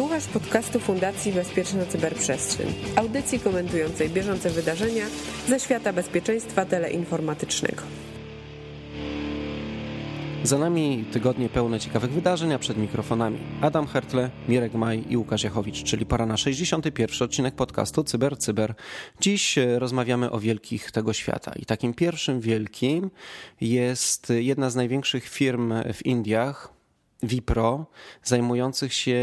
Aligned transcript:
Słuchasz 0.00 0.26
podcastu 0.26 0.80
Fundacji 0.80 1.32
Bezpieczna 1.32 1.86
Cyberprzestrzeń, 1.86 2.66
audycji 2.96 3.40
komentującej 3.40 4.10
bieżące 4.10 4.50
wydarzenia 4.50 5.04
ze 5.48 5.60
świata 5.60 5.92
bezpieczeństwa 5.92 6.64
teleinformatycznego. 6.64 7.82
Za 10.44 10.58
nami 10.58 11.04
tygodnie 11.12 11.48
pełne 11.48 11.80
ciekawych 11.80 12.10
wydarzeń, 12.10 12.52
a 12.52 12.58
przed 12.58 12.76
mikrofonami 12.76 13.38
Adam 13.60 13.86
Hertle, 13.86 14.30
Mirek 14.48 14.74
Maj 14.74 15.04
i 15.08 15.16
Łukasz 15.16 15.42
Jachowicz, 15.42 15.82
czyli 15.82 16.06
pora 16.06 16.26
na 16.26 16.36
61. 16.36 17.08
odcinek 17.20 17.54
podcastu 17.54 18.04
Cyber 18.04 18.38
Cyber. 18.38 18.74
Dziś 19.20 19.58
e, 19.58 19.78
rozmawiamy 19.78 20.30
o 20.30 20.40
wielkich 20.40 20.90
tego 20.90 21.12
świata 21.12 21.52
i 21.56 21.66
takim 21.66 21.94
pierwszym 21.94 22.40
wielkim 22.40 23.10
jest 23.60 24.32
jedna 24.38 24.70
z 24.70 24.76
największych 24.76 25.28
firm 25.28 25.74
w 25.94 26.06
Indiach, 26.06 26.79
Wipro, 27.22 27.86
zajmujących 28.24 28.92
się 28.92 29.18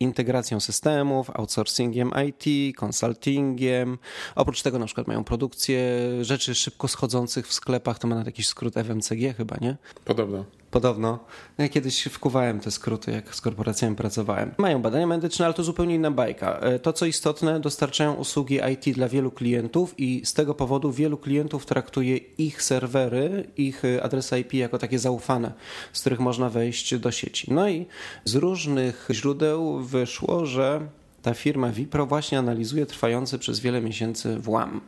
integracją 0.00 0.60
systemów, 0.60 1.30
outsourcingiem 1.30 2.10
IT, 2.28 2.76
consultingiem. 2.76 3.98
Oprócz 4.34 4.62
tego 4.62 4.78
na 4.78 4.86
przykład 4.86 5.06
mają 5.06 5.24
produkcję 5.24 5.80
rzeczy 6.20 6.54
szybko 6.54 6.88
schodzących 6.88 7.48
w 7.48 7.52
sklepach, 7.52 7.98
to 7.98 8.08
ma 8.08 8.14
na 8.14 8.22
jakiś 8.24 8.46
skrót 8.46 8.74
FMCG 8.74 9.36
chyba, 9.36 9.56
nie? 9.60 9.76
Podobno. 10.04 10.44
Podobno. 10.74 11.18
Ja 11.58 11.68
kiedyś 11.68 12.02
wkuwałem 12.04 12.60
te 12.60 12.70
skróty, 12.70 13.12
jak 13.12 13.34
z 13.34 13.40
korporacjami 13.40 13.96
pracowałem. 13.96 14.54
Mają 14.58 14.82
badania 14.82 15.06
medyczne, 15.06 15.44
ale 15.44 15.54
to 15.54 15.62
zupełnie 15.62 15.94
inna 15.94 16.10
bajka. 16.10 16.58
E, 16.58 16.78
to, 16.78 16.92
co 16.92 17.06
istotne, 17.06 17.60
dostarczają 17.60 18.14
usługi 18.14 18.60
IT 18.72 18.94
dla 18.94 19.08
wielu 19.08 19.30
klientów 19.30 19.94
i 19.98 20.22
z 20.24 20.34
tego 20.34 20.54
powodu 20.54 20.92
wielu 20.92 21.16
klientów 21.18 21.66
traktuje 21.66 22.16
ich 22.16 22.62
serwery, 22.62 23.50
ich 23.56 23.82
adresy 24.02 24.38
IP 24.38 24.54
jako 24.54 24.78
takie 24.78 24.98
zaufane, 24.98 25.52
z 25.92 26.00
których 26.00 26.20
można 26.20 26.50
wejść 26.50 26.96
do 26.96 27.10
sieci. 27.10 27.52
No 27.52 27.68
i 27.68 27.86
z 28.24 28.34
różnych 28.34 29.08
źródeł 29.10 29.78
wyszło, 29.78 30.46
że 30.46 30.80
ta 31.22 31.34
firma 31.34 31.70
Wipro 31.70 32.06
właśnie 32.06 32.38
analizuje 32.38 32.86
trwający 32.86 33.38
przez 33.38 33.60
wiele 33.60 33.80
miesięcy 33.80 34.38
włam. 34.38 34.80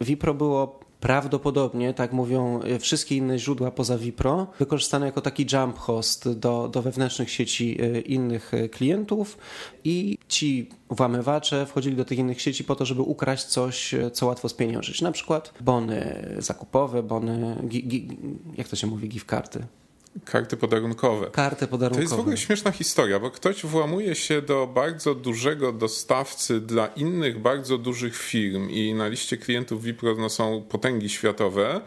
Wipro 0.00 0.34
było 0.34 0.80
prawdopodobnie, 1.00 1.94
tak 1.94 2.12
mówią 2.12 2.60
e, 2.62 2.78
wszystkie 2.78 3.16
inne 3.16 3.38
źródła 3.38 3.70
poza 3.70 3.98
Wipro, 3.98 4.46
wykorzystane 4.58 5.06
jako 5.06 5.20
taki 5.20 5.46
jump 5.52 5.78
host 5.78 6.32
do, 6.32 6.68
do 6.68 6.82
wewnętrznych 6.82 7.30
sieci 7.30 7.78
e, 7.82 8.00
innych 8.00 8.54
e, 8.54 8.68
klientów 8.68 9.38
i 9.84 10.18
ci 10.28 10.68
włamywacze 10.90 11.66
wchodzili 11.66 11.96
do 11.96 12.04
tych 12.04 12.18
innych 12.18 12.40
sieci 12.40 12.64
po 12.64 12.76
to, 12.76 12.84
żeby 12.84 13.02
ukraść 13.02 13.44
coś, 13.44 13.94
co 14.12 14.26
łatwo 14.26 14.48
spieniążyć. 14.48 15.02
Na 15.02 15.12
przykład 15.12 15.54
bony 15.60 16.28
zakupowe, 16.38 17.02
bony, 17.02 17.56
gi, 17.68 17.88
gi, 17.88 18.08
jak 18.56 18.68
to 18.68 18.76
się 18.76 18.86
mówi, 18.86 19.08
gift 19.08 19.26
karty. 19.26 19.66
Karty 20.24 20.56
podarunkowe. 20.56 21.30
Karty 21.30 21.66
podarunkowe. 21.66 21.94
To 21.94 22.00
jest 22.02 22.14
w 22.14 22.20
ogóle 22.20 22.36
śmieszna 22.36 22.70
historia, 22.72 23.20
bo 23.20 23.30
ktoś 23.30 23.66
włamuje 23.66 24.14
się 24.14 24.42
do 24.42 24.66
bardzo 24.66 25.14
dużego 25.14 25.72
dostawcy 25.72 26.60
dla 26.60 26.86
innych 26.86 27.38
bardzo 27.38 27.78
dużych 27.78 28.16
firm 28.16 28.70
i 28.70 28.94
na 28.94 29.08
liście 29.08 29.36
klientów 29.36 29.82
Wipro 29.82 30.14
no, 30.14 30.28
są 30.28 30.62
potęgi 30.68 31.08
światowe. 31.08 31.80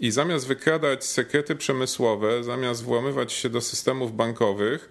I 0.00 0.10
zamiast 0.10 0.46
wykradać 0.46 1.04
sekrety 1.04 1.56
przemysłowe, 1.56 2.44
zamiast 2.44 2.82
włamywać 2.82 3.32
się 3.32 3.50
do 3.50 3.60
systemów 3.60 4.16
bankowych, 4.16 4.88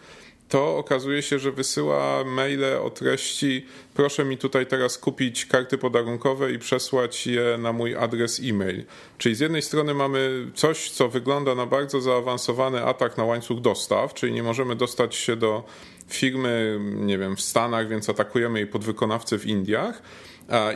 to 0.49 0.77
okazuje 0.77 1.21
się, 1.21 1.39
że 1.39 1.51
wysyła 1.51 2.23
maile 2.23 2.77
o 2.83 2.89
treści 2.89 3.65
proszę 3.93 4.25
mi 4.25 4.37
tutaj 4.37 4.65
teraz 4.65 4.97
kupić 4.97 5.45
karty 5.45 5.77
podarunkowe 5.77 6.51
i 6.51 6.59
przesłać 6.59 7.27
je 7.27 7.57
na 7.57 7.73
mój 7.73 7.95
adres 7.95 8.41
e-mail. 8.43 8.83
Czyli 9.17 9.35
z 9.35 9.39
jednej 9.39 9.61
strony 9.61 9.93
mamy 9.93 10.47
coś, 10.55 10.89
co 10.89 11.09
wygląda 11.09 11.55
na 11.55 11.65
bardzo 11.65 12.01
zaawansowany 12.01 12.83
atak 12.83 13.17
na 13.17 13.23
łańcuch 13.23 13.61
dostaw, 13.61 14.13
czyli 14.13 14.33
nie 14.33 14.43
możemy 14.43 14.75
dostać 14.75 15.15
się 15.15 15.35
do 15.35 15.63
firmy, 16.07 16.79
nie 16.81 17.17
wiem, 17.17 17.35
w 17.35 17.41
Stanach, 17.41 17.87
więc 17.87 18.09
atakujemy 18.09 18.59
jej 18.59 18.67
podwykonawcę 18.67 19.39
w 19.39 19.45
Indiach. 19.45 20.01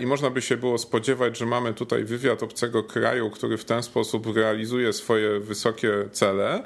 I 0.02 0.06
można 0.06 0.30
by 0.30 0.42
się 0.42 0.58
było 0.58 0.78
spodziewać, 0.78 1.38
że 1.38 1.46
mamy 1.46 1.74
tutaj 1.74 2.04
wywiad 2.04 2.44
obcego 2.44 2.84
kraju, 2.84 3.30
który 3.30 3.58
w 3.58 3.66
ten 3.66 3.84
sposób 3.84 4.36
realizuje 4.36 4.94
swoje 4.94 5.40
wysokie 5.40 5.92
cele. 6.12 6.64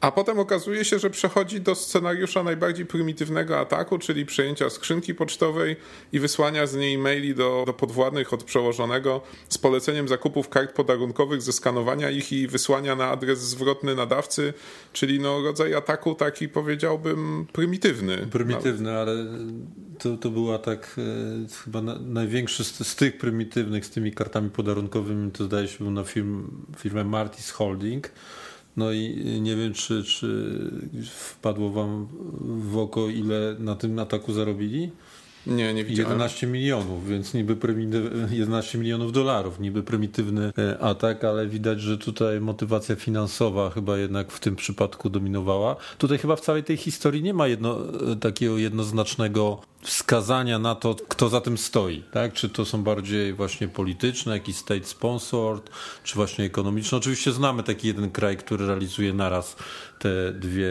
A 0.00 0.12
potem 0.12 0.38
okazuje 0.38 0.84
się, 0.84 0.98
że 0.98 1.10
przechodzi 1.10 1.60
do 1.60 1.74
scenariusza 1.74 2.42
najbardziej 2.42 2.86
prymitywnego 2.86 3.60
ataku, 3.60 3.98
czyli 3.98 4.26
przejęcia 4.26 4.70
skrzynki 4.70 5.14
pocztowej 5.14 5.76
i 6.12 6.20
wysłania 6.20 6.66
z 6.66 6.74
niej 6.74 6.98
maili 6.98 7.34
do, 7.34 7.62
do 7.66 7.72
podwładnych 7.72 8.32
od 8.32 8.44
przełożonego 8.44 9.20
z 9.48 9.58
poleceniem 9.58 10.08
zakupów 10.08 10.48
kart 10.48 10.72
podarunkowych, 10.72 11.42
zeskanowania 11.42 12.10
ich 12.10 12.32
i 12.32 12.46
wysłania 12.46 12.96
na 12.96 13.10
adres 13.10 13.40
zwrotny 13.40 13.94
nadawcy, 13.94 14.54
czyli 14.92 15.20
no 15.20 15.42
rodzaj 15.42 15.74
ataku 15.74 16.14
taki 16.14 16.48
powiedziałbym 16.48 17.46
prymitywny. 17.52 18.26
Prymitywny, 18.30 18.92
ale 18.92 19.26
to, 19.98 20.16
to 20.16 20.30
był 20.30 20.52
atak 20.52 20.96
e, 20.98 21.62
chyba 21.64 21.82
na, 21.82 21.98
największy 21.98 22.64
z, 22.64 22.86
z, 22.86 22.96
tych 22.96 23.18
prymitywnych 23.18 23.86
z 23.86 23.90
tymi 23.90 24.12
kartami 24.12 24.50
podarunkowymi, 24.50 25.30
to 25.30 25.44
zdaje 25.44 25.68
się 25.68 25.78
był 25.78 25.90
na 25.90 26.04
firm, 26.04 26.48
firmę 26.78 27.04
Martis 27.04 27.50
Holding 27.50 28.10
no 28.76 28.92
i 28.92 29.40
nie 29.40 29.56
wiem, 29.56 29.72
czy, 29.72 30.04
czy 30.04 30.54
wpadło 31.10 31.70
wam 31.70 32.06
w 32.70 32.78
oko, 32.78 33.08
ile 33.08 33.56
na 33.58 33.74
tym 33.76 33.98
ataku 33.98 34.32
zarobili? 34.32 34.90
Nie, 35.46 35.74
nie 35.74 35.84
widziałem. 35.84 36.12
11 36.12 36.46
milionów, 36.46 37.08
więc 37.08 37.34
niby 37.34 37.56
11 38.30 38.78
milionów 38.78 39.12
dolarów, 39.12 39.60
niby 39.60 39.82
prymitywny 39.82 40.52
e, 40.58 40.78
atak, 40.78 41.24
ale 41.24 41.46
widać, 41.46 41.80
że 41.80 41.98
tutaj 41.98 42.40
motywacja 42.40 42.96
finansowa 42.96 43.70
chyba 43.70 43.98
jednak 43.98 44.32
w 44.32 44.40
tym 44.40 44.56
przypadku 44.56 45.10
dominowała. 45.10 45.76
Tutaj 45.98 46.18
chyba 46.18 46.36
w 46.36 46.40
całej 46.40 46.64
tej 46.64 46.76
historii 46.76 47.22
nie 47.22 47.34
ma 47.34 47.46
jedno, 47.46 47.78
e, 48.12 48.16
takiego 48.16 48.58
jednoznacznego 48.58 49.60
wskazania 49.84 50.58
na 50.58 50.74
to, 50.74 50.96
kto 51.08 51.28
za 51.28 51.40
tym 51.40 51.58
stoi. 51.58 52.02
Tak? 52.12 52.32
Czy 52.32 52.48
to 52.48 52.64
są 52.64 52.82
bardziej 52.82 53.34
właśnie 53.34 53.68
polityczne, 53.68 54.32
jakiś 54.32 54.56
state 54.56 54.84
sponsored, 54.84 55.70
czy 56.04 56.14
właśnie 56.14 56.44
ekonomiczne. 56.44 56.98
Oczywiście 56.98 57.32
znamy 57.32 57.62
taki 57.62 57.88
jeden 57.88 58.10
kraj, 58.10 58.36
który 58.36 58.66
realizuje 58.66 59.12
naraz 59.12 59.56
te 59.98 60.32
dwie 60.32 60.68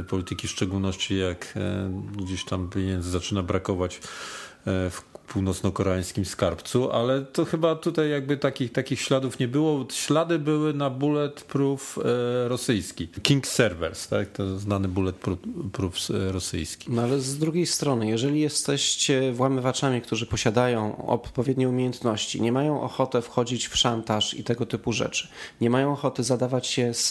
e, 0.00 0.04
polityki, 0.04 0.48
w 0.48 0.50
szczególności 0.50 1.18
jak 1.18 1.54
e, 1.56 1.90
gdzieś 2.24 2.44
tam 2.44 2.70
pieniędzy 2.70 3.10
zaczyna 3.10 3.42
brakować 3.42 3.96
e, 3.96 4.00
w 4.90 5.11
północno-koreańskim 5.28 6.24
skarbcu, 6.24 6.90
ale 6.90 7.22
to 7.22 7.44
chyba 7.44 7.76
tutaj 7.76 8.10
jakby 8.10 8.36
takich, 8.36 8.72
takich 8.72 9.00
śladów 9.00 9.38
nie 9.38 9.48
było. 9.48 9.86
Ślady 9.92 10.38
były 10.38 10.74
na 10.74 10.90
bulletproof 10.90 11.98
e, 11.98 12.48
rosyjski. 12.48 13.08
King 13.08 13.46
Servers, 13.46 14.08
tak? 14.08 14.28
To 14.28 14.58
znany 14.58 14.88
bulletproof 14.88 15.96
rosyjski. 16.30 16.90
No 16.90 17.02
ale 17.02 17.20
z 17.20 17.38
drugiej 17.38 17.66
strony, 17.66 18.08
jeżeli 18.08 18.40
jesteście 18.40 19.32
włamywaczami, 19.32 20.00
którzy 20.00 20.26
posiadają 20.26 21.06
odpowiednie 21.06 21.68
umiejętności, 21.68 22.42
nie 22.42 22.52
mają 22.52 22.82
ochoty 22.82 23.22
wchodzić 23.22 23.68
w 23.68 23.76
szantaż 23.76 24.34
i 24.34 24.44
tego 24.44 24.66
typu 24.66 24.92
rzeczy, 24.92 25.28
nie 25.60 25.70
mają 25.70 25.92
ochoty 25.92 26.22
zadawać 26.22 26.66
się 26.66 26.94
z, 26.94 27.10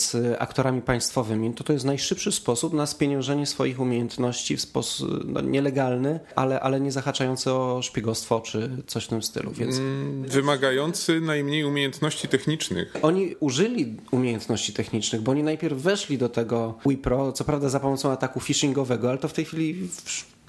z 0.00 0.36
aktorami 0.38 0.82
państwowymi, 0.82 1.54
to 1.54 1.64
to 1.64 1.72
jest 1.72 1.84
najszybszy 1.84 2.32
sposób 2.32 2.72
na 2.72 2.86
spieniężenie 2.86 3.46
swoich 3.46 3.80
umiejętności 3.80 4.56
w 4.56 4.60
sposób 4.60 5.24
no, 5.24 5.40
nielegalny, 5.40 6.20
ale, 6.36 6.60
ale 6.60 6.80
nie 6.80 6.92
zahaczający 6.92 7.45
o 7.54 7.82
szpiegostwo 7.82 8.40
czy 8.40 8.70
coś 8.86 9.04
w 9.04 9.08
tym 9.08 9.22
stylu. 9.22 9.50
Więc... 9.52 9.78
Mm, 9.78 10.24
wymagający 10.24 11.20
najmniej 11.20 11.64
umiejętności 11.64 12.28
technicznych. 12.28 12.96
Oni 13.02 13.34
użyli 13.40 13.96
umiejętności 14.10 14.72
technicznych, 14.72 15.22
bo 15.22 15.32
oni 15.32 15.42
najpierw 15.42 15.78
weszli 15.78 16.18
do 16.18 16.28
tego 16.28 16.78
Wipro, 16.86 17.32
co 17.32 17.44
prawda 17.44 17.68
za 17.68 17.80
pomocą 17.80 18.10
ataku 18.10 18.40
phishingowego, 18.40 19.08
ale 19.08 19.18
to 19.18 19.28
w 19.28 19.32
tej 19.32 19.44
chwili 19.44 19.88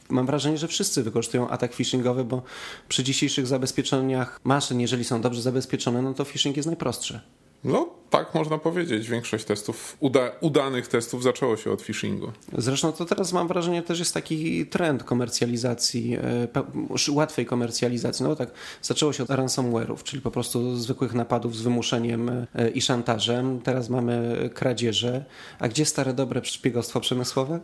mam 0.10 0.26
wrażenie, 0.26 0.58
że 0.58 0.68
wszyscy 0.68 1.04
wykorzystują 1.04 1.50
atak 1.50 1.74
phishingowy, 1.74 2.24
bo 2.24 2.42
przy 2.88 3.04
dzisiejszych 3.04 3.48
zabezpieczeniach 3.48 4.40
maszyn, 4.44 4.80
jeżeli 4.80 5.04
są 5.04 5.22
dobrze 5.22 5.42
zabezpieczone, 5.42 6.02
no 6.02 6.14
to 6.14 6.26
phishing 6.26 6.58
jest 6.58 6.68
najprostszy. 6.68 7.20
No, 7.64 7.90
tak 8.10 8.36
można 8.36 8.58
powiedzieć. 8.58 9.10
Większość 9.10 9.46
testów, 9.46 9.98
uda, 10.00 10.32
udanych 10.42 10.88
testów 10.88 11.24
zaczęło 11.24 11.58
się 11.58 11.72
od 11.72 11.82
phishingu. 11.82 12.32
Zresztą 12.58 12.92
to 12.92 13.06
teraz 13.06 13.34
mam 13.34 13.48
wrażenie 13.48 13.84
też 13.84 14.00
jest 14.00 14.14
taki 14.14 14.66
trend 14.66 15.04
komercjalizacji, 15.04 16.16
e, 16.16 17.12
łatwej 17.12 17.46
komercjalizacji. 17.46 18.26
No 18.26 18.36
tak, 18.36 18.52
zaczęło 18.82 19.14
się 19.14 19.24
od 19.24 19.30
ransomware'ów, 19.30 20.04
czyli 20.04 20.22
po 20.22 20.32
prostu 20.32 20.76
zwykłych 20.76 21.14
napadów 21.14 21.56
z 21.56 21.62
wymuszeniem 21.62 22.30
e, 22.30 22.70
i 22.70 22.82
szantażem. 22.82 23.62
Teraz 23.62 23.90
mamy 23.90 24.50
kradzieże. 24.54 25.26
A 25.60 25.68
gdzie 25.68 25.86
stare 25.86 26.14
dobre 26.14 26.46
szpiegostwo 26.46 27.00
przemysłowe? 27.00 27.60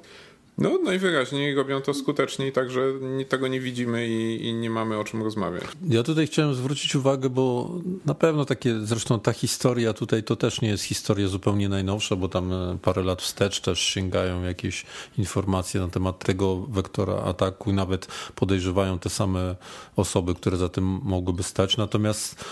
No, 0.58 0.78
najwyraźniej 0.84 1.56
robią 1.56 1.82
to 1.82 1.94
skuteczniej, 1.94 2.52
także 2.52 2.82
tego 3.30 3.48
nie 3.48 3.60
widzimy 3.60 4.08
i, 4.08 4.48
i, 4.48 4.54
nie 4.54 4.70
mamy 4.70 4.98
o 4.98 5.04
czym 5.04 5.24
rozmawiać. 5.24 5.64
Ja 5.90 6.04
tutaj 6.04 6.28
chciałem 6.28 6.56
zwrócić 6.56 6.96
uwagę, 6.96 7.30
bo 7.30 7.72
na 8.06 8.14
pewno 8.14 8.46
takie, 8.46 8.80
zresztą 8.84 9.20
ta 9.20 9.34
historia 9.34 9.94
tutaj 9.94 10.24
to 10.24 10.36
też 10.36 10.62
nie 10.62 10.70
jest 10.70 10.84
historia 10.84 11.28
zupełnie 11.28 11.70
najnowsza, 11.70 12.16
bo 12.16 12.30
tam 12.30 12.54
e, 12.54 12.78
parę 12.82 13.04
lat 13.04 13.22
wstecz 13.22 13.60
też 13.60 13.80
sięgają 13.80 14.44
jakieś 14.44 14.86
informacje 15.18 15.82
na 15.82 15.88
temat 15.88 16.26
tego 16.26 16.58
wektora 16.58 17.14
ataku 17.14 17.70
i 17.70 17.74
nawet 17.74 18.08
podejrzewają 18.36 19.00
te 19.00 19.10
same 19.10 19.56
osoby, 19.96 20.36
które 20.36 20.58
za 20.58 20.70
tym 20.70 20.84
mogłyby 21.04 21.44
stać. 21.44 21.78
Natomiast 21.78 22.46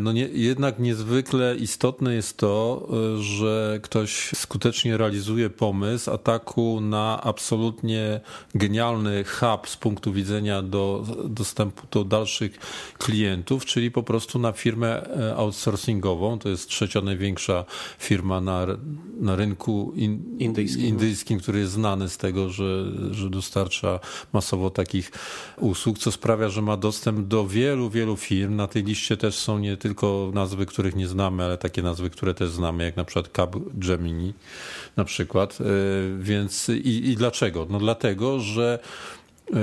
no 0.00 0.12
nie, 0.12 0.28
jednak 0.32 0.78
niezwykle 0.78 1.56
istotne 1.56 2.14
jest 2.14 2.36
to, 2.36 2.88
e, 3.18 3.22
że 3.22 3.80
ktoś 3.82 4.30
skutecznie 4.34 4.96
realizuje 4.96 5.50
pomysł 5.50 6.10
ataku 6.10 6.80
na 6.80 7.20
absolutnie 7.22 8.20
genialny 8.54 9.24
hub 9.24 9.68
z 9.68 9.76
punktu 9.76 10.12
widzenia 10.12 10.62
do 10.62 11.06
dostępu 11.24 11.86
do 11.90 12.04
dalszych 12.04 12.58
klientów, 12.98 13.64
czyli 13.64 13.90
po 13.90 14.02
prostu 14.02 14.38
na 14.38 14.52
firmę 14.52 15.06
e, 15.06 15.36
outsourcingową. 15.36 16.38
To 16.38 16.48
jest 16.48 16.68
trzecia 16.68 17.00
największa 17.00 17.64
firma 17.98 18.40
na, 18.40 18.66
na 19.20 19.36
rynku 19.36 19.92
in, 19.96 20.38
indyjskim. 20.38 20.86
indyjskim, 20.86 21.40
który 21.40 21.58
jest 21.58 21.72
znany 21.72 22.08
z 22.08 22.16
tego, 22.16 22.50
że, 22.50 22.84
że 23.10 23.30
dostarcza 23.30 24.00
masowo 24.32 24.70
takich 24.70 25.12
usług, 25.56 25.98
co 25.98 26.12
sprawia, 26.12 26.48
że 26.48 26.62
ma 26.62 26.76
dostęp 26.76 27.28
do 27.28 27.46
wielu, 27.46 27.90
wielu 27.90 28.16
firm. 28.16 28.56
Na 28.56 28.66
tej 28.66 28.84
liście 28.84 29.16
też 29.16 29.34
są 29.34 29.59
nie 29.60 29.76
tylko 29.76 30.30
nazwy, 30.34 30.66
których 30.66 30.96
nie 30.96 31.08
znamy, 31.08 31.44
ale 31.44 31.58
takie 31.58 31.82
nazwy, 31.82 32.10
które 32.10 32.34
też 32.34 32.50
znamy, 32.50 32.84
jak 32.84 32.96
na 32.96 33.04
przykład 33.04 33.28
Cap 33.36 33.56
Gemini 33.74 34.34
na 34.96 35.04
przykład. 35.04 35.58
E, 35.60 35.64
więc 36.18 36.68
i, 36.68 37.10
i 37.10 37.16
dlaczego? 37.16 37.66
No 37.70 37.78
dlatego, 37.78 38.40
że 38.40 38.78
e, 39.52 39.56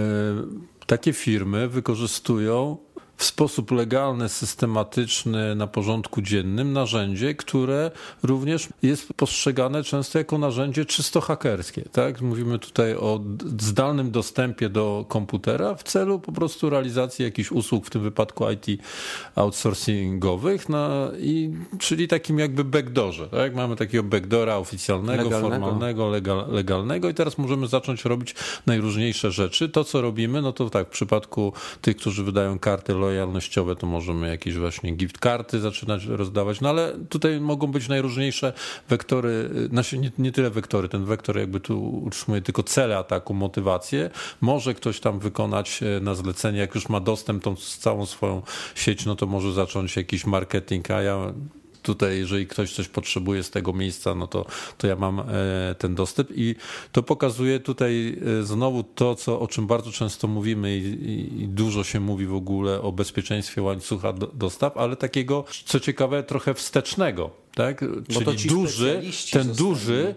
takie 0.86 1.14
firmy 1.14 1.68
wykorzystują 1.68 2.78
w 3.18 3.24
sposób 3.24 3.72
legalny, 3.72 4.30
systematyczny, 4.30 5.56
na 5.56 5.68
porządku 5.68 6.22
dziennym 6.22 6.74
narzędzie, 6.74 7.36
które 7.36 7.92
również 8.24 8.70
jest 8.82 9.14
postrzegane 9.14 9.84
często 9.84 10.18
jako 10.18 10.38
narzędzie 10.38 10.86
czysto 10.86 11.22
hakerskie. 11.22 11.82
Tak? 11.92 12.22
Mówimy 12.22 12.60
tutaj 12.60 12.96
o 12.96 13.20
zdalnym 13.60 14.12
dostępie 14.12 14.70
do 14.70 15.06
komputera 15.08 15.76
w 15.76 15.84
celu 15.84 16.20
po 16.20 16.32
prostu 16.32 16.70
realizacji 16.70 17.26
jakichś 17.26 17.52
usług, 17.52 17.86
w 17.86 17.90
tym 17.90 18.02
wypadku 18.02 18.46
IT 18.52 18.82
outsourcingowych, 19.36 20.70
na, 20.70 21.12
i, 21.20 21.52
czyli 21.80 22.08
takim 22.08 22.40
jakby 22.40 22.64
backdoorze. 22.64 23.28
Tak? 23.28 23.56
Mamy 23.56 23.76
takiego 23.76 24.04
backdora 24.04 24.58
oficjalnego, 24.58 25.24
legalnego. 25.24 25.50
formalnego, 25.50 26.10
legal, 26.10 26.46
legalnego 26.50 27.10
i 27.10 27.14
teraz 27.14 27.38
możemy 27.38 27.68
zacząć 27.68 28.06
robić 28.06 28.36
najróżniejsze 28.66 29.32
rzeczy. 29.32 29.70
To, 29.70 29.84
co 29.84 30.02
robimy, 30.02 30.42
no 30.42 30.54
to 30.54 30.70
tak, 30.70 30.88
w 30.88 30.92
przypadku 30.92 31.54
tych, 31.82 31.98
którzy 31.98 32.24
wydają 32.24 32.60
karty 32.60 32.94
lojalnościowe, 33.08 33.76
to 33.76 33.88
możemy 33.88 34.28
jakieś 34.28 34.56
właśnie 34.56 34.92
gift 34.92 35.18
karty 35.18 35.60
zaczynać 35.60 36.06
rozdawać, 36.06 36.62
no 36.62 36.70
ale 36.70 36.94
tutaj 37.10 37.42
mogą 37.42 37.68
być 37.68 37.88
najróżniejsze 37.88 38.54
wektory, 38.90 39.50
znaczy 39.70 39.98
nie, 39.98 40.12
nie 40.18 40.32
tyle 40.32 40.50
wektory, 40.50 40.90
ten 40.90 41.06
wektor 41.06 41.38
jakby 41.38 41.60
tu 41.60 41.90
utrzymuje 41.90 42.42
tylko 42.42 42.64
cele 42.64 42.98
ataku, 42.98 43.34
motywację. 43.34 44.10
Może 44.42 44.74
ktoś 44.74 45.00
tam 45.00 45.20
wykonać 45.20 45.84
e, 45.84 46.00
na 46.00 46.16
zlecenie, 46.16 46.60
jak 46.60 46.76
już 46.76 46.90
ma 46.90 47.00
dostęp 47.00 47.44
tą 47.44 47.56
całą 47.56 48.06
swoją 48.06 48.42
sieć, 48.76 49.06
no 49.06 49.16
to 49.16 49.26
może 49.26 49.54
zacząć 49.54 49.96
jakiś 49.96 50.26
marketing, 50.26 50.92
a 50.92 51.02
ja 51.02 51.34
tutaj, 51.88 52.18
jeżeli 52.18 52.48
ktoś 52.48 52.74
coś 52.74 52.88
potrzebuje 52.88 53.44
z 53.44 53.50
tego 53.50 53.74
miejsca, 53.74 54.16
no 54.16 54.28
to, 54.28 54.46
to 54.78 54.88
ja 54.88 54.96
mam 54.96 55.20
e, 55.20 55.26
ten 55.78 55.96
dostęp. 55.96 56.30
I 56.36 56.56
to 56.92 57.04
pokazuje 57.04 57.60
tutaj 57.60 58.18
e, 58.40 58.44
znowu 58.44 58.84
to, 58.84 59.16
co, 59.16 59.40
o 59.40 59.48
czym 59.48 59.68
bardzo 59.68 59.92
często 59.92 60.28
mówimy 60.28 60.78
i, 60.78 61.44
i 61.44 61.48
dużo 61.48 61.84
się 61.84 62.00
mówi 62.00 62.26
w 62.26 62.34
ogóle 62.34 62.82
o 62.82 62.92
bezpieczeństwie 62.92 63.62
łańcucha 63.62 64.14
dostaw, 64.34 64.78
ale 64.78 64.96
takiego, 64.96 65.46
co 65.66 65.80
ciekawe, 65.80 66.24
trochę 66.24 66.54
wstecznego 66.54 67.47
tak? 67.58 67.86
Czyli 68.10 68.50
duży, 68.50 69.02
ten 69.32 69.54
duży, 69.54 70.16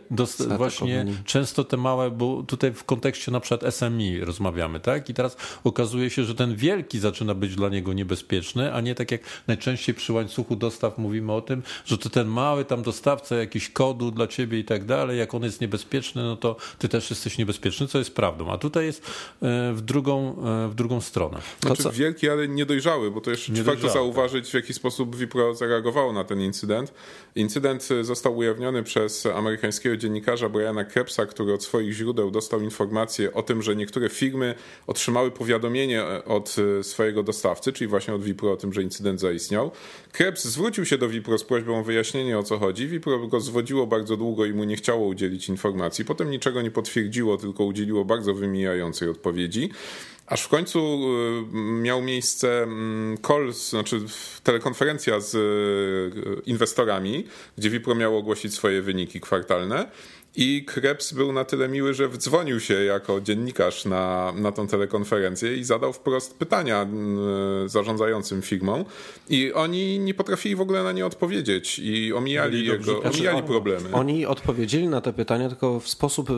właśnie 0.56 1.06
często 1.24 1.64
te 1.64 1.76
małe, 1.76 2.10
bo 2.10 2.42
tutaj 2.42 2.72
w 2.72 2.84
kontekście 2.84 3.32
na 3.32 3.40
przykład 3.40 3.74
SMI 3.74 4.20
rozmawiamy, 4.20 4.80
tak? 4.80 5.10
I 5.10 5.14
teraz 5.14 5.36
okazuje 5.64 6.10
się, 6.10 6.24
że 6.24 6.34
ten 6.34 6.56
wielki 6.56 6.98
zaczyna 6.98 7.34
być 7.34 7.56
dla 7.56 7.68
niego 7.68 7.92
niebezpieczny, 7.92 8.74
a 8.74 8.80
nie 8.80 8.94
tak 8.94 9.10
jak 9.10 9.20
najczęściej 9.46 9.94
przy 9.94 10.12
łańcuchu 10.12 10.56
dostaw 10.56 10.98
mówimy 10.98 11.32
o 11.32 11.40
tym, 11.40 11.62
że 11.84 11.98
to 11.98 12.10
ten 12.10 12.28
mały 12.28 12.64
tam 12.64 12.82
dostawca 12.82 13.36
jakiś 13.36 13.70
kodu 13.70 14.10
dla 14.10 14.26
ciebie 14.26 14.58
i 14.58 14.64
tak 14.64 14.84
dalej, 14.84 15.18
jak 15.18 15.34
on 15.34 15.42
jest 15.42 15.60
niebezpieczny, 15.60 16.22
no 16.22 16.36
to 16.36 16.56
ty 16.78 16.88
też 16.88 17.10
jesteś 17.10 17.38
niebezpieczny, 17.38 17.86
co 17.86 17.98
jest 17.98 18.14
prawdą. 18.14 18.52
A 18.52 18.58
tutaj 18.58 18.84
jest 18.84 19.06
e, 19.06 19.72
w 19.72 19.80
drugą, 19.80 20.36
e, 20.64 20.68
w 20.68 20.74
drugą 20.74 21.00
stronę. 21.00 21.38
Znaczy 21.60 21.82
co... 21.82 21.92
wielki, 21.92 22.28
ale 22.28 22.48
niedojrzały, 22.48 23.10
bo 23.10 23.20
to 23.20 23.30
jeszcze 23.30 23.52
warto 23.52 23.88
zauważyć, 23.88 24.50
w 24.50 24.54
jaki 24.54 24.74
sposób 24.74 25.16
Wipro 25.16 25.54
zareagowało 25.54 26.12
na 26.12 26.24
ten 26.24 26.40
incydent. 26.40 26.92
Incydent 27.34 27.88
został 28.02 28.36
ujawniony 28.36 28.82
przez 28.82 29.26
amerykańskiego 29.26 29.96
dziennikarza 29.96 30.48
Briana 30.48 30.84
Krebsa, 30.84 31.26
który 31.26 31.52
od 31.52 31.64
swoich 31.64 31.92
źródeł 31.92 32.30
dostał 32.30 32.60
informację 32.60 33.34
o 33.34 33.42
tym, 33.42 33.62
że 33.62 33.76
niektóre 33.76 34.08
firmy 34.08 34.54
otrzymały 34.86 35.30
powiadomienie 35.30 36.04
od 36.26 36.56
swojego 36.82 37.22
dostawcy, 37.22 37.72
czyli 37.72 37.88
właśnie 37.88 38.14
od 38.14 38.22
Wipro 38.22 38.52
o 38.52 38.56
tym, 38.56 38.72
że 38.72 38.82
incydent 38.82 39.20
zaistniał. 39.20 39.70
Krebs 40.12 40.44
zwrócił 40.44 40.84
się 40.84 40.98
do 40.98 41.08
Wipro 41.08 41.38
z 41.38 41.44
prośbą 41.44 41.78
o 41.78 41.82
wyjaśnienie 41.82 42.38
o 42.38 42.42
co 42.42 42.58
chodzi. 42.58 42.88
Wipro 42.88 43.26
go 43.26 43.40
zwodziło 43.40 43.86
bardzo 43.86 44.16
długo 44.16 44.44
i 44.44 44.52
mu 44.52 44.64
nie 44.64 44.76
chciało 44.76 45.06
udzielić 45.06 45.48
informacji. 45.48 46.04
Potem 46.04 46.30
niczego 46.30 46.62
nie 46.62 46.70
potwierdziło, 46.70 47.36
tylko 47.36 47.64
udzieliło 47.64 48.04
bardzo 48.04 48.34
wymijającej 48.34 49.08
odpowiedzi. 49.08 49.70
Aż 50.30 50.42
w 50.42 50.48
końcu 50.48 51.00
y, 51.52 51.56
miał 51.56 52.02
miejsce 52.02 52.62
mm, 52.62 53.18
call, 53.26 53.52
znaczy 53.52 54.00
telekonferencja 54.42 55.20
z 55.20 55.34
y, 55.34 56.42
inwestorami, 56.46 57.26
gdzie 57.58 57.70
Wipro 57.70 57.94
miało 57.94 58.18
ogłosić 58.18 58.54
swoje 58.54 58.82
wyniki 58.82 59.20
kwartalne. 59.20 59.90
I 60.36 60.64
Krebs 60.64 61.12
był 61.12 61.32
na 61.32 61.44
tyle 61.44 61.68
miły, 61.68 61.94
że 61.94 62.08
wdzwonił 62.08 62.60
się 62.60 62.84
jako 62.84 63.20
dziennikarz 63.20 63.84
na, 63.84 64.32
na 64.36 64.52
tą 64.52 64.66
telekonferencję 64.66 65.56
i 65.56 65.64
zadał 65.64 65.92
wprost 65.92 66.38
pytania 66.38 66.86
zarządzającym 67.66 68.42
firmą. 68.42 68.84
I 69.28 69.52
oni 69.52 69.98
nie 69.98 70.14
potrafili 70.14 70.56
w 70.56 70.60
ogóle 70.60 70.82
na 70.82 70.92
nie 70.92 71.06
odpowiedzieć 71.06 71.78
i 71.78 72.12
omijali, 72.12 72.66
jego, 72.66 72.98
omijali 72.98 73.38
znaczy, 73.38 73.42
problemy. 73.42 73.92
Oni 73.92 74.26
odpowiedzieli 74.26 74.88
na 74.88 75.00
te 75.00 75.12
pytania 75.12 75.48
tylko 75.48 75.80
w 75.80 75.88
sposób 75.88 76.30
y, 76.30 76.34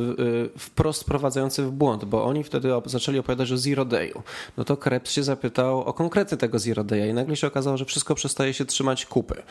wprost 0.58 1.04
prowadzający 1.04 1.62
w 1.62 1.70
błąd, 1.70 2.04
bo 2.04 2.24
oni 2.24 2.44
wtedy 2.44 2.68
zaczęli 2.86 3.18
opowiadać 3.18 3.52
o 3.52 3.58
Zero 3.58 3.84
Dayu. 3.84 4.22
No 4.56 4.64
to 4.64 4.76
Krebs 4.76 5.12
się 5.12 5.22
zapytał 5.22 5.80
o 5.80 5.92
konkrety 5.92 6.36
tego 6.36 6.58
Zero 6.58 6.84
Daya 6.84 7.06
i 7.10 7.14
nagle 7.14 7.36
się 7.36 7.46
okazało, 7.46 7.76
że 7.76 7.84
wszystko 7.84 8.14
przestaje 8.14 8.54
się 8.54 8.64
trzymać 8.64 9.06
kupy. 9.06 9.42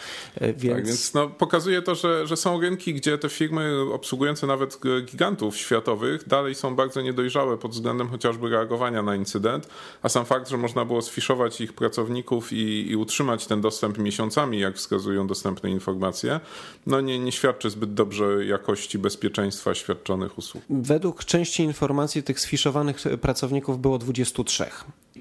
Y, 0.41 0.53
więc, 0.57 0.75
tak, 0.75 0.85
więc 0.85 1.13
no, 1.13 1.29
pokazuje 1.29 1.81
to, 1.81 1.95
że, 1.95 2.27
że 2.27 2.37
są 2.37 2.61
rynki, 2.61 2.93
gdzie 2.93 3.17
te 3.17 3.29
firmy 3.29 3.79
obsługują 3.93 4.30
nawet 4.47 4.79
gigantów 5.05 5.57
światowych 5.57 6.27
dalej 6.27 6.55
są 6.55 6.75
bardzo 6.75 7.01
niedojrzałe 7.01 7.57
pod 7.57 7.71
względem 7.71 8.09
chociażby 8.09 8.49
reagowania 8.49 9.03
na 9.03 9.15
incydent, 9.15 9.67
a 10.01 10.09
sam 10.09 10.25
fakt, 10.25 10.49
że 10.49 10.57
można 10.57 10.85
było 10.85 11.01
sfiszować 11.01 11.61
ich 11.61 11.73
pracowników 11.73 12.53
i, 12.53 12.91
i 12.91 12.95
utrzymać 12.95 13.47
ten 13.47 13.61
dostęp 13.61 13.97
miesiącami, 13.97 14.59
jak 14.59 14.75
wskazują 14.75 15.27
dostępne 15.27 15.69
informacje, 15.69 16.39
no 16.87 17.01
nie, 17.01 17.19
nie 17.19 17.31
świadczy 17.31 17.69
zbyt 17.69 17.93
dobrze 17.93 18.45
jakości 18.45 18.99
bezpieczeństwa 18.99 19.75
świadczonych 19.75 20.37
usług. 20.37 20.63
Według 20.69 21.25
części 21.25 21.63
informacji 21.63 22.23
tych 22.23 22.39
sfiszowanych 22.39 22.97
pracowników 23.21 23.81
było 23.81 23.97
23 23.97 24.65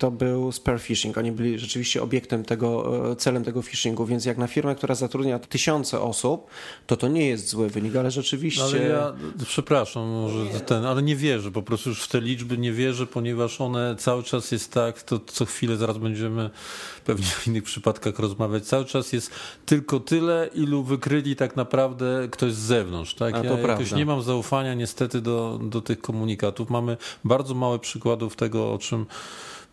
to 0.01 0.11
był 0.11 0.53
spear 0.53 0.81
phishing. 0.81 1.19
Oni 1.19 1.33
byli 1.33 1.59
rzeczywiście 1.59 2.03
obiektem 2.03 2.45
tego, 2.45 3.11
e, 3.11 3.17
celem 3.17 3.45
tego 3.45 3.63
phishingu, 3.63 4.07
więc 4.07 4.25
jak 4.25 4.39
na 4.39 4.47
firmę, 4.47 4.75
która 4.75 4.95
zatrudnia 4.95 5.39
tysiące 5.39 6.01
osób, 6.01 6.47
to 6.87 6.97
to 6.97 7.09
nie 7.09 7.27
jest 7.27 7.49
zły 7.49 7.71
wynik, 7.71 7.97
ale 7.97 8.11
rzeczywiście... 8.11 8.63
Ale 8.63 8.89
ja, 8.89 9.13
przepraszam, 9.47 10.09
może 10.09 10.61
ten, 10.61 10.85
ale 10.85 11.03
nie 11.03 11.17
wierzę, 11.17 11.51
po 11.51 11.63
prostu 11.63 11.89
już 11.89 12.03
w 12.03 12.09
te 12.09 12.21
liczby 12.21 12.59
nie 12.59 12.73
wierzę, 12.73 13.07
ponieważ 13.07 13.61
one 13.61 13.97
cały 13.97 14.23
czas 14.23 14.53
jest 14.53 14.73
tak, 14.73 15.03
to 15.03 15.21
co 15.27 15.45
chwilę 15.45 15.77
zaraz 15.77 15.99
będziemy 15.99 16.51
pewnie 17.05 17.27
w 17.27 17.47
innych 17.47 17.63
przypadkach 17.65 18.19
rozmawiać, 18.19 18.65
cały 18.65 18.85
czas 18.85 19.13
jest 19.13 19.31
tylko 19.67 20.01
tyle, 20.01 20.51
ilu 20.55 20.83
wykryli 20.83 21.37
tak 21.37 21.57
naprawdę 21.57 22.29
ktoś 22.31 22.53
z 22.53 22.59
zewnątrz. 22.59 23.15
Tak? 23.15 23.35
A 23.35 23.41
to 23.41 23.45
ja 23.45 23.57
prawda. 23.57 23.97
nie 23.97 24.07
mam 24.07 24.23
zaufania 24.23 24.75
niestety 24.75 25.21
do, 25.21 25.61
do 25.63 25.81
tych 25.81 26.01
komunikatów. 26.01 26.71
Mamy 26.71 26.97
bardzo 27.25 27.55
mało 27.55 27.79
przykładów 27.79 28.37
tego, 28.37 28.73
o 28.73 28.79
czym 28.79 29.07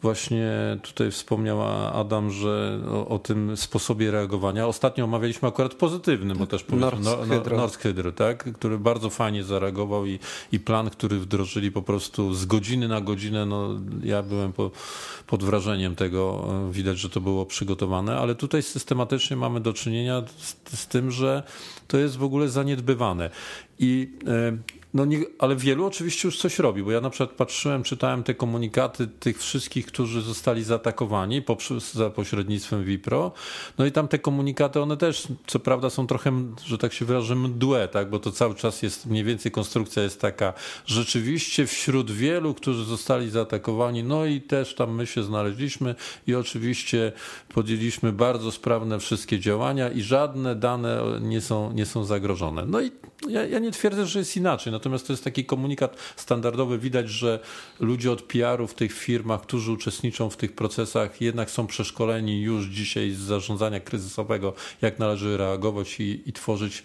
Właśnie 0.02 0.52
tutaj 0.82 1.12
wspomniała 1.12 1.94
Adam, 1.94 2.32
że 2.32 2.80
o, 2.92 3.08
o, 3.08 3.20
tym 3.20 3.58
sposobie 3.58 4.12
reagowania. 4.12 4.68
Ostatnio 4.68 5.04
omawialiśmy 5.04 5.48
akurat 5.48 5.74
pozytywny, 5.74 6.36
bo 6.36 6.48
też 6.48 6.66
Nord 6.68 7.00
no, 7.04 7.18
no, 7.26 7.58
Nord 7.58 7.78
Hydro, 7.78 8.12
tak? 8.12 8.54
który 8.54 8.80
bardzo 8.80 9.10
fajnie 9.10 9.44
zareagował 9.44 10.06
i, 10.06 10.20
i 10.52 10.60
plan, 10.60 10.90
który 10.90 11.20
wdrożyli 11.20 11.72
po 11.72 11.82
prostu 11.82 12.34
z 12.34 12.46
godziny 12.46 12.88
na 12.88 13.02
godzinę. 13.02 13.46
No, 13.46 13.70
ja 14.04 14.24
byłem 14.24 14.54
po, 14.54 14.72
pod 15.28 15.44
wrażeniem 15.44 15.96
tego, 15.96 16.48
widać, 16.72 16.98
że 16.98 17.10
to 17.10 17.22
było 17.22 17.46
przygotowane, 17.46 18.18
ale 18.18 18.36
tutaj 18.36 18.64
systematycznie 18.64 19.38
mamy 19.38 19.60
do 19.60 19.74
czynienia 19.74 20.24
z, 20.38 20.80
z 20.80 20.88
tym, 20.88 21.12
że 21.12 21.44
to 21.88 21.98
jest 21.98 22.18
w 22.18 22.24
ogóle 22.24 22.50
zaniedbywane. 22.50 23.30
I 23.80 24.12
e, 24.28 24.58
no 24.98 25.06
nie, 25.06 25.20
ale 25.40 25.56
wielu 25.56 25.86
oczywiście 25.86 26.28
już 26.28 26.38
coś 26.38 26.60
robi, 26.60 26.84
bo 26.84 26.92
ja 26.92 27.02
na 27.02 27.10
przykład 27.10 27.38
patrzyłem, 27.38 27.84
czytałem 27.84 28.24
te 28.24 28.34
komunikaty 28.34 29.08
tych 29.08 29.40
wszystkich, 29.40 29.86
którzy 29.86 30.22
zostali 30.22 30.64
zaatakowani 30.64 31.42
poprzez, 31.42 31.94
za 31.94 32.10
pośrednictwem 32.10 32.84
Wipro. 32.84 33.32
No 33.78 33.86
i 33.86 33.92
tam 33.92 34.08
te 34.08 34.20
komunikaty, 34.20 34.82
one 34.82 34.98
też, 34.98 35.28
co 35.48 35.60
prawda, 35.60 35.90
są 35.90 36.08
trochę, 36.08 36.32
że 36.66 36.78
tak 36.78 36.94
się 36.94 37.06
wyrażę, 37.06 37.36
mdłe, 37.36 37.88
tak? 37.88 38.10
bo 38.10 38.20
to 38.20 38.32
cały 38.32 38.56
czas 38.56 38.82
jest, 38.82 39.06
mniej 39.06 39.24
więcej 39.24 39.52
konstrukcja 39.52 40.04
jest 40.04 40.22
taka, 40.22 40.54
rzeczywiście 40.86 41.68
wśród 41.68 42.12
wielu, 42.12 42.54
którzy 42.54 42.86
zostali 42.86 43.30
zaatakowani, 43.30 44.04
no 44.04 44.26
i 44.26 44.42
też 44.42 44.76
tam 44.76 44.96
my 44.96 45.08
się 45.08 45.24
znaleźliśmy 45.24 45.96
i 46.28 46.36
oczywiście 46.36 47.12
podjęliśmy 47.54 48.12
bardzo 48.12 48.52
sprawne 48.52 49.00
wszystkie 49.00 49.40
działania 49.40 49.90
i 49.90 50.02
żadne 50.02 50.56
dane 50.56 51.04
nie 51.22 51.42
są, 51.42 51.72
nie 51.72 51.86
są 51.86 52.06
zagrożone. 52.06 52.66
No 52.66 52.82
i 52.82 52.92
ja, 53.30 53.46
ja 53.46 53.60
nie 53.60 53.72
twierdzę, 53.72 54.06
że 54.06 54.20
jest 54.20 54.38
inaczej. 54.38 54.74
Natomiast 54.74 54.87
natomiast 54.88 55.08
to 55.08 55.14
jest 55.14 55.24
taki 55.24 55.46
komunikat 55.46 55.98
standardowy. 56.16 56.80
Widać, 56.80 57.10
że 57.10 57.40
ludzie 57.80 58.12
od 58.12 58.22
PR-u 58.22 58.68
w 58.68 58.74
tych 58.74 58.94
firmach, 58.94 59.42
którzy 59.42 59.72
uczestniczą 59.72 60.30
w 60.30 60.38
tych 60.38 60.54
procesach, 60.54 61.22
jednak 61.22 61.52
są 61.52 61.68
przeszkoleni 61.68 62.42
już 62.42 62.66
dzisiaj 62.66 63.12
z 63.12 63.20
zarządzania 63.20 63.80
kryzysowego, 63.80 64.54
jak 64.82 65.00
należy 65.00 65.38
reagować 65.38 66.00
i, 66.00 66.24
i 66.26 66.34
tworzyć 66.34 66.84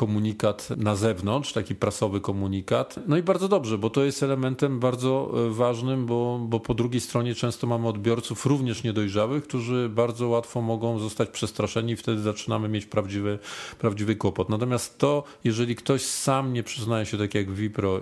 komunikat 0.00 0.68
na 0.76 0.96
zewnątrz, 0.96 1.52
taki 1.52 1.74
prasowy 1.74 2.20
komunikat. 2.20 3.00
No 3.06 3.16
i 3.16 3.22
bardzo 3.22 3.48
dobrze, 3.48 3.78
bo 3.78 3.90
to 3.90 4.04
jest 4.04 4.22
elementem 4.22 4.80
bardzo 4.80 5.32
e, 5.46 5.50
ważnym, 5.50 6.06
bo, 6.06 6.40
bo 6.48 6.60
po 6.60 6.74
drugiej 6.74 7.00
stronie 7.00 7.34
często 7.34 7.66
mamy 7.66 7.88
odbiorców 7.88 8.46
również 8.46 8.82
niedojrzałych, 8.82 9.44
którzy 9.44 9.88
bardzo 9.88 10.28
łatwo 10.28 10.62
mogą 10.62 10.98
zostać 10.98 11.28
przestraszeni 11.28 11.92
i 11.92 11.96
wtedy 11.96 12.22
zaczynamy 12.22 12.68
mieć 12.68 12.86
prawdziwy, 12.86 13.38
prawdziwy 13.78 14.16
kłopot. 14.16 14.48
Natomiast 14.48 14.98
to, 14.98 15.24
jeżeli 15.44 15.76
ktoś 15.76 16.02
sam 16.02 16.52
nie 16.52 16.62
przyznaje 16.62 17.06
się, 17.06 17.18
tak 17.18 17.34
jak 17.34 17.50
Wipro, 17.50 18.00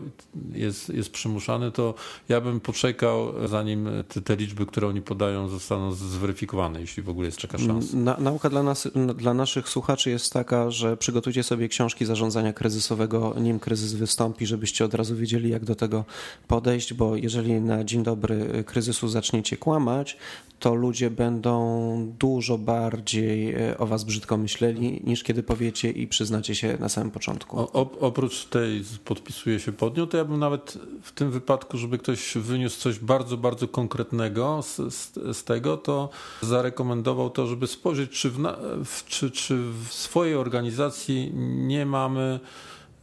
jest, 0.52 0.88
jest 0.88 1.10
przymuszany, 1.10 1.72
to 1.72 1.94
ja 2.28 2.40
bym 2.40 2.60
poczekał, 2.60 3.32
zanim 3.46 3.88
te, 4.08 4.22
te 4.22 4.36
liczby, 4.36 4.66
które 4.66 4.88
oni 4.88 5.02
podają, 5.02 5.48
zostaną 5.48 5.92
zweryfikowane, 5.92 6.80
jeśli 6.80 7.02
w 7.02 7.08
ogóle 7.08 7.26
jest 7.26 7.42
taka 7.42 7.58
szansa. 7.58 7.96
Na, 7.96 8.16
nauka 8.18 8.50
dla, 8.50 8.62
nas, 8.62 8.88
dla 9.16 9.34
naszych 9.34 9.68
słuchaczy 9.68 10.10
jest 10.10 10.32
taka, 10.32 10.70
że 10.70 10.96
przygotujcie 10.96 11.42
sobie 11.42 11.68
książkę 11.68 11.87
książki 11.88 12.04
zarządzania 12.04 12.52
kryzysowego, 12.52 13.34
nim 13.40 13.58
kryzys 13.58 13.92
wystąpi, 13.92 14.46
żebyście 14.46 14.84
od 14.84 14.94
razu 14.94 15.16
wiedzieli, 15.16 15.50
jak 15.50 15.64
do 15.64 15.74
tego 15.74 16.04
podejść, 16.48 16.94
bo 16.94 17.16
jeżeli 17.16 17.60
na 17.60 17.84
dzień 17.84 18.02
dobry 18.02 18.64
kryzysu 18.66 19.08
zaczniecie 19.08 19.56
kłamać, 19.56 20.16
to 20.58 20.74
ludzie 20.74 21.10
będą 21.10 22.12
dużo 22.18 22.58
bardziej 22.58 23.54
e, 23.54 23.78
o 23.78 23.86
was 23.86 24.04
brzydko 24.04 24.36
myśleli, 24.36 25.00
niż 25.04 25.22
kiedy 25.22 25.42
powiecie 25.42 25.90
i 25.90 26.06
przyznacie 26.06 26.54
się 26.54 26.76
na 26.80 26.88
samym 26.88 27.10
początku. 27.10 27.58
O, 27.58 27.90
oprócz 28.00 28.44
tej 28.44 28.84
podpisuję 29.04 29.60
się 29.60 29.72
pod 29.72 29.96
nią, 29.96 30.06
to 30.06 30.16
ja 30.16 30.24
bym 30.24 30.38
nawet 30.38 30.78
w 31.02 31.12
tym 31.12 31.30
wypadku, 31.30 31.78
żeby 31.78 31.98
ktoś 31.98 32.34
wyniósł 32.34 32.80
coś 32.80 32.98
bardzo, 32.98 33.36
bardzo 33.36 33.68
konkretnego 33.68 34.62
z, 34.62 34.76
z, 34.94 35.12
z 35.36 35.44
tego, 35.44 35.76
to 35.76 36.08
zarekomendował 36.42 37.30
to, 37.30 37.46
żeby 37.46 37.66
spojrzeć, 37.66 38.10
czy 38.10 38.30
w, 38.30 39.04
czy, 39.06 39.30
czy 39.30 39.58
w 39.88 39.92
swojej 39.92 40.34
organizacji 40.34 41.32
nie 41.68 41.86
mamy 41.86 42.40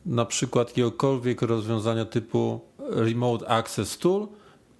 na 0.05 0.25
przykład 0.25 0.67
jakiegokolwiek 0.67 1.41
rozwiązania 1.41 2.05
typu 2.05 2.59
Remote 2.79 3.49
Access 3.49 3.97
Tool, 3.97 4.27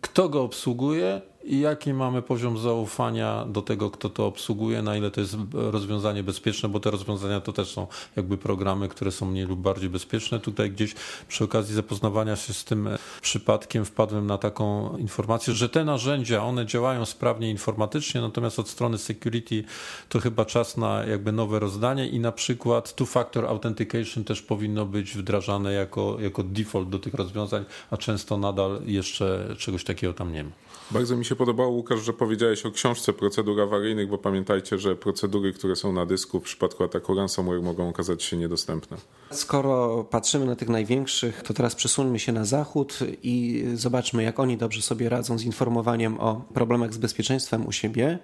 kto 0.02 0.30
go 0.30 0.44
obsługuje 0.44 1.22
i 1.46 1.60
jaki 1.60 1.94
mamy 1.94 2.22
poziom 2.22 2.58
zaufania 2.58 3.46
do 3.46 3.62
tego, 3.62 3.92
kto 3.92 4.10
to 4.10 4.26
obsługuje, 4.26 4.82
na 4.82 4.98
ile 4.98 5.12
to 5.12 5.22
jest 5.22 5.38
rozwiązanie 5.54 6.24
bezpieczne, 6.24 6.70
bo 6.70 6.80
te 6.80 6.92
rozwiązania 6.92 7.42
to 7.42 7.54
też 7.54 7.74
są 7.74 7.88
jakby 8.16 8.38
programy, 8.38 8.88
które 8.88 9.12
są 9.12 9.26
mniej 9.26 9.46
lub 9.46 9.60
bardziej 9.60 9.90
bezpieczne. 9.90 10.40
Tutaj 10.40 10.72
gdzieś 10.72 10.96
przy 11.28 11.44
okazji 11.44 11.76
zapoznawania 11.76 12.36
się 12.36 12.54
z 12.54 12.64
tym 12.64 12.90
przypadkiem 13.22 13.86
wpadłem 13.86 14.28
na 14.28 14.38
taką 14.38 14.98
informację, 14.98 15.54
że 15.54 15.70
te 15.70 15.86
narzędzia, 15.86 16.44
one 16.44 16.66
działają 16.66 17.06
sprawnie 17.06 17.50
informatycznie, 17.50 18.22
natomiast 18.22 18.60
od 18.60 18.70
strony 18.70 18.98
security 18.98 19.64
to 20.10 20.20
chyba 20.20 20.46
czas 20.46 20.78
na 20.78 21.06
jakby 21.06 21.32
nowe 21.32 21.60
rozdanie 21.60 22.08
i 22.10 22.20
na 22.20 22.32
przykład 22.32 22.96
two-factor 22.96 23.46
authentication 23.46 24.24
też 24.24 24.42
powinno 24.42 24.86
być 24.86 25.18
wdrażane 25.18 25.74
jako, 25.74 26.18
jako 26.20 26.44
default 26.44 26.90
do 26.90 27.00
tych 27.00 27.14
rozwiązań, 27.14 27.66
a 27.92 27.98
często 27.98 28.38
nadal 28.38 28.82
jeszcze 28.86 29.56
czegoś 29.58 29.84
takiego 29.84 30.14
tam 30.14 30.34
nie 30.34 30.44
ma. 30.44 30.65
Bardzo 30.92 31.18
mi 31.18 31.26
się 31.26 31.36
podobało, 31.36 31.70
Łukasz, 31.70 32.00
że 32.00 32.14
powiedziałeś 32.14 32.66
o 32.66 32.72
książce 32.72 33.14
procedur 33.14 33.62
awaryjnych, 33.62 34.10
bo 34.10 34.18
pamiętajcie, 34.18 34.78
że 34.78 34.96
procedury, 34.96 35.54
które 35.54 35.76
są 35.76 35.94
na 35.94 36.06
dysku 36.06 36.40
w 36.40 36.44
przypadku 36.44 36.84
ataku 36.84 37.16
ransomware 37.16 37.62
mogą 37.62 37.90
okazać 37.90 38.24
się 38.24 38.38
niedostępne. 38.38 38.98
Skoro 39.32 40.04
patrzymy 40.04 40.46
na 40.46 40.56
tych 40.56 40.70
największych, 40.70 41.44
to 41.44 41.54
teraz 41.54 41.76
przesuńmy 41.76 42.20
się 42.20 42.32
na 42.32 42.46
zachód 42.46 43.00
i 43.24 43.66
zobaczmy, 43.74 44.24
jak 44.24 44.40
oni 44.40 44.58
dobrze 44.58 44.82
sobie 44.82 45.10
radzą 45.10 45.38
z 45.38 45.44
informowaniem 45.44 46.20
o 46.20 46.42
problemach 46.54 46.94
z 46.94 46.98
bezpieczeństwem 46.98 47.68
u 47.68 47.72
siebie. 47.72 48.20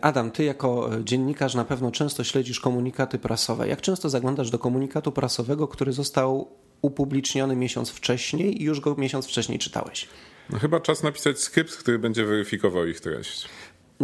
Adam, 0.00 0.30
ty 0.30 0.44
jako 0.44 0.90
dziennikarz 1.04 1.54
na 1.54 1.64
pewno 1.64 1.90
często 1.90 2.24
śledzisz 2.24 2.60
komunikaty 2.60 3.18
prasowe. 3.18 3.68
Jak 3.68 3.80
często 3.80 4.10
zaglądasz 4.10 4.50
do 4.50 4.58
komunikatu 4.58 5.12
prasowego, 5.12 5.68
który 5.68 5.92
został 5.92 6.48
upubliczniony 6.82 7.56
miesiąc 7.56 7.90
wcześniej 7.90 8.62
i 8.62 8.64
już 8.64 8.80
go 8.80 8.94
miesiąc 8.98 9.26
wcześniej 9.26 9.58
czytałeś? 9.58 10.08
No 10.50 10.58
chyba 10.58 10.80
czas 10.80 11.02
napisać 11.02 11.38
skrypt, 11.38 11.76
który 11.76 11.98
będzie 11.98 12.24
weryfikował 12.24 12.86
ich 12.86 13.00
treść. 13.00 13.48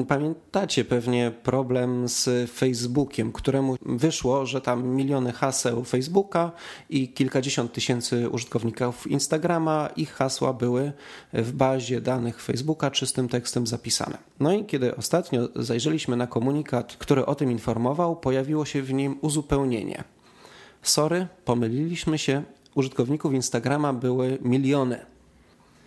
Pamiętacie 0.08 0.84
pewnie 0.84 1.32
problem 1.42 2.08
z 2.08 2.50
Facebookiem, 2.50 3.32
któremu 3.32 3.76
wyszło, 3.82 4.46
że 4.46 4.60
tam 4.60 4.86
miliony 4.86 5.32
haseł 5.32 5.84
Facebooka 5.84 6.52
i 6.90 7.08
kilkadziesiąt 7.08 7.72
tysięcy 7.72 8.30
użytkowników 8.30 9.06
Instagrama, 9.06 9.88
ich 9.96 10.12
hasła 10.12 10.52
były 10.52 10.92
w 11.32 11.52
bazie 11.52 12.00
danych 12.00 12.42
Facebooka 12.42 12.90
czystym 12.90 13.28
tekstem 13.28 13.66
zapisane. 13.66 14.18
No 14.40 14.52
i 14.52 14.64
kiedy 14.64 14.96
ostatnio 14.96 15.48
zajrzeliśmy 15.56 16.16
na 16.16 16.26
komunikat, 16.26 16.96
który 16.98 17.26
o 17.26 17.34
tym 17.34 17.50
informował, 17.50 18.16
pojawiło 18.16 18.64
się 18.64 18.82
w 18.82 18.92
nim 18.92 19.18
uzupełnienie. 19.20 20.04
Sorry, 20.82 21.26
pomyliliśmy 21.44 22.18
się, 22.18 22.42
użytkowników 22.74 23.32
Instagrama 23.32 23.92
były 23.92 24.38
miliony. 24.42 25.06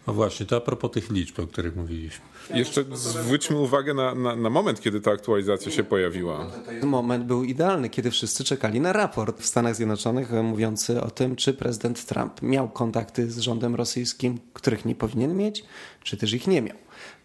No 0.07 0.13
właśnie, 0.13 0.45
to 0.45 0.57
a 0.57 0.61
propos 0.61 0.91
tych 0.91 1.09
liczb, 1.09 1.39
o 1.39 1.47
których 1.47 1.75
mówiliśmy. 1.75 2.25
Jeszcze 2.53 2.85
zwróćmy 2.93 3.57
uwagę 3.57 3.93
na, 3.93 4.15
na, 4.15 4.35
na, 4.35 4.49
moment, 4.49 4.81
kiedy 4.81 5.01
ta 5.01 5.11
aktualizacja 5.11 5.71
się 5.71 5.83
pojawiła. 5.83 6.47
Moment 6.83 7.25
był 7.25 7.43
idealny, 7.43 7.89
kiedy 7.89 8.11
wszyscy 8.11 8.43
czekali 8.43 8.81
na 8.81 8.93
raport 8.93 9.41
w 9.41 9.45
Stanach 9.45 9.75
Zjednoczonych 9.75 10.31
mówiący 10.31 11.01
o 11.01 11.11
tym, 11.11 11.35
czy 11.35 11.53
prezydent 11.53 12.05
Trump 12.05 12.41
miał 12.41 12.69
kontakty 12.69 13.31
z 13.31 13.39
rządem 13.39 13.75
rosyjskim, 13.75 14.39
których 14.53 14.85
nie 14.85 14.95
powinien 14.95 15.37
mieć, 15.37 15.63
czy 16.03 16.17
też 16.17 16.33
ich 16.33 16.47
nie 16.47 16.61
miał. 16.61 16.77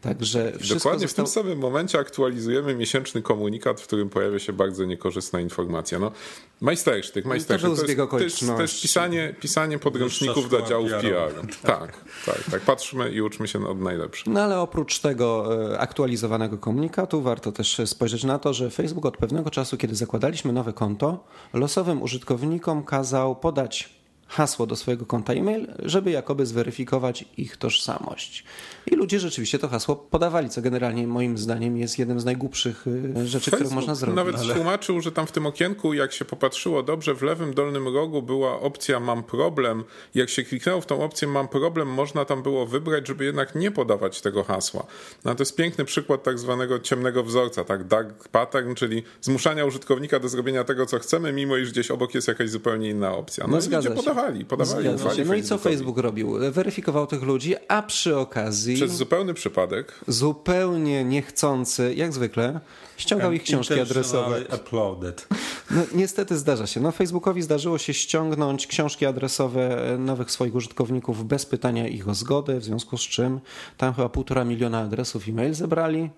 Także 0.09 0.53
Dokładnie 0.53 0.79
zostało... 0.79 1.09
w 1.09 1.15
tym 1.15 1.27
samym 1.27 1.59
momencie 1.59 1.99
aktualizujemy 1.99 2.75
miesięczny 2.75 3.23
komunikat, 3.23 3.81
w 3.81 3.87
którym 3.87 4.09
pojawia 4.09 4.39
się 4.39 4.53
bardzo 4.53 4.85
niekorzystna 4.85 5.41
informacja. 5.41 5.99
No, 5.99 6.13
majstersztyk, 6.61 7.25
majstersztyk. 7.25 7.71
To, 7.71 7.77
to, 7.77 8.19
jest, 8.19 8.39
to, 8.39 8.47
jest, 8.47 8.57
to 8.57 8.63
jest 8.63 8.83
pisanie, 8.83 9.35
pisanie 9.41 9.79
podręczników 9.79 10.49
dla 10.49 10.63
działów 10.63 10.91
PR. 10.91 11.33
Tak, 11.63 12.05
tak, 12.27 12.45
tak. 12.51 12.61
Patrzmy 12.61 13.11
i 13.11 13.21
uczmy 13.21 13.49
się 13.49 13.69
od 13.69 13.81
najlepszych. 13.81 14.27
No 14.27 14.43
ale 14.43 14.61
oprócz 14.61 14.99
tego 14.99 15.57
e, 15.73 15.79
aktualizowanego 15.79 16.59
komunikatu 16.59 17.23
warto 17.23 17.53
też 17.53 17.81
spojrzeć 17.85 18.25
na 18.25 18.39
to, 18.39 18.55
że 18.55 18.71
Facebook 18.71 19.07
od 19.07 19.17
pewnego 19.17 19.51
czasu, 19.51 19.77
kiedy 19.77 19.95
zakładaliśmy 19.95 20.53
nowe 20.53 20.73
konto, 20.73 21.25
losowym 21.53 22.03
użytkownikom 22.03 22.85
kazał 22.85 23.37
podać 23.37 23.97
hasło 24.29 24.67
do 24.67 24.77
swojego 24.77 25.07
konta 25.07 25.33
e-mail, 25.33 25.67
żeby 25.79 26.11
jakoby 26.11 26.47
zweryfikować 26.47 27.25
ich 27.37 27.57
tożsamość. 27.57 28.45
I 28.87 28.97
ludzie 28.97 29.21
rzeczywiście 29.21 29.59
to 29.59 29.69
hasło 29.69 29.97
podawali, 29.97 30.49
co 30.49 30.63
generalnie 30.63 31.07
moim 31.07 31.39
zdaniem 31.39 31.77
jest 31.77 31.99
jednym 31.99 32.21
z 32.21 32.25
najgłupszych 32.25 32.87
y, 32.87 33.27
rzeczy, 33.27 33.51
które 33.51 33.71
można 33.71 33.95
zrobić. 33.95 34.17
Nawet 34.17 34.37
ale... 34.37 34.55
tłumaczył, 34.55 35.01
że 35.01 35.13
tam 35.13 35.27
w 35.27 35.33
tym 35.33 35.47
okienku, 35.47 35.95
jak 35.95 36.13
się 36.13 36.25
popatrzyło 36.25 36.83
dobrze, 36.83 37.15
w 37.15 37.23
lewym 37.23 37.55
dolnym 37.55 37.89
rogu 37.89 38.23
była 38.23 38.61
opcja 38.61 39.01
mam 39.01 39.23
problem. 39.23 39.85
Jak 40.15 40.31
się 40.31 40.43
kliknęło 40.43 40.81
w 40.81 40.87
tą 40.87 41.03
opcję 41.03 41.29
mam 41.29 41.49
problem, 41.49 41.89
można 41.89 42.25
tam 42.25 42.43
było 42.43 42.67
wybrać, 42.67 43.09
żeby 43.09 43.25
jednak 43.25 43.55
nie 43.55 43.71
podawać 43.71 44.21
tego 44.21 44.45
hasła. 44.45 44.87
No 45.25 45.35
to 45.35 45.43
jest 45.43 45.57
piękny 45.57 45.85
przykład 45.85 46.23
tak 46.23 46.39
zwanego 46.39 46.79
ciemnego 46.79 47.25
wzorca, 47.25 47.65
tak 47.65 47.85
dark 47.85 48.29
pattern, 48.29 48.75
czyli 48.75 49.03
zmuszania 49.21 49.65
użytkownika 49.65 50.21
do 50.21 50.29
zrobienia 50.29 50.65
tego, 50.65 50.87
co 50.87 50.99
chcemy, 50.99 51.33
mimo 51.33 51.57
iż 51.57 51.73
gdzieś 51.73 51.91
obok 51.91 52.15
jest 52.15 52.29
jakaś 52.29 52.51
zupełnie 52.51 52.91
inna 52.91 53.17
opcja. 53.17 53.47
No, 53.47 53.57
no 53.57 53.67
i 53.67 53.71
ludzie 53.71 53.91
podawali, 54.17 54.45
podawali. 54.45 55.25
No 55.27 55.35
i 55.35 55.43
co 55.43 55.59
Facebook 55.59 55.99
robił? 55.99 56.37
Weryfikował 56.51 57.07
tych 57.07 57.23
ludzi, 57.23 57.55
a 57.69 57.83
przy 57.83 58.19
okazji 58.19 58.75
przez 58.75 58.93
zupełny 58.93 59.35
przypadek. 59.35 60.01
Zupełnie 60.09 61.05
niechcący, 61.05 61.95
jak 61.95 62.13
zwykle, 62.13 62.61
ściągał 62.97 63.33
ich 63.33 63.43
książki 63.43 63.81
adresowe. 63.81 64.41
Uploaded. 64.55 65.29
No, 65.71 65.83
niestety 65.95 66.37
zdarza 66.37 66.67
się. 66.67 66.81
No, 66.81 66.93
Facebookowi 66.93 67.43
zdarzyło 67.43 67.79
się 67.79 67.95
ściągnąć 67.95 68.67
książki 68.67 69.07
adresowe 69.07 69.97
nowych 69.99 70.31
swoich 70.31 70.55
użytkowników 70.55 71.27
bez 71.27 71.47
pytania 71.47 71.89
ich 71.89 72.09
o 72.09 72.15
zgodę, 72.15 72.61
w 72.61 72.65
związku 72.65 72.99
z 72.99 73.03
czym 73.03 73.41
tam 73.77 73.95
chyba 73.95 74.09
półtora 74.09 74.45
miliona 74.45 74.81
adresów 74.81 75.29
e-mail 75.29 75.55
zebrali. 75.55 76.11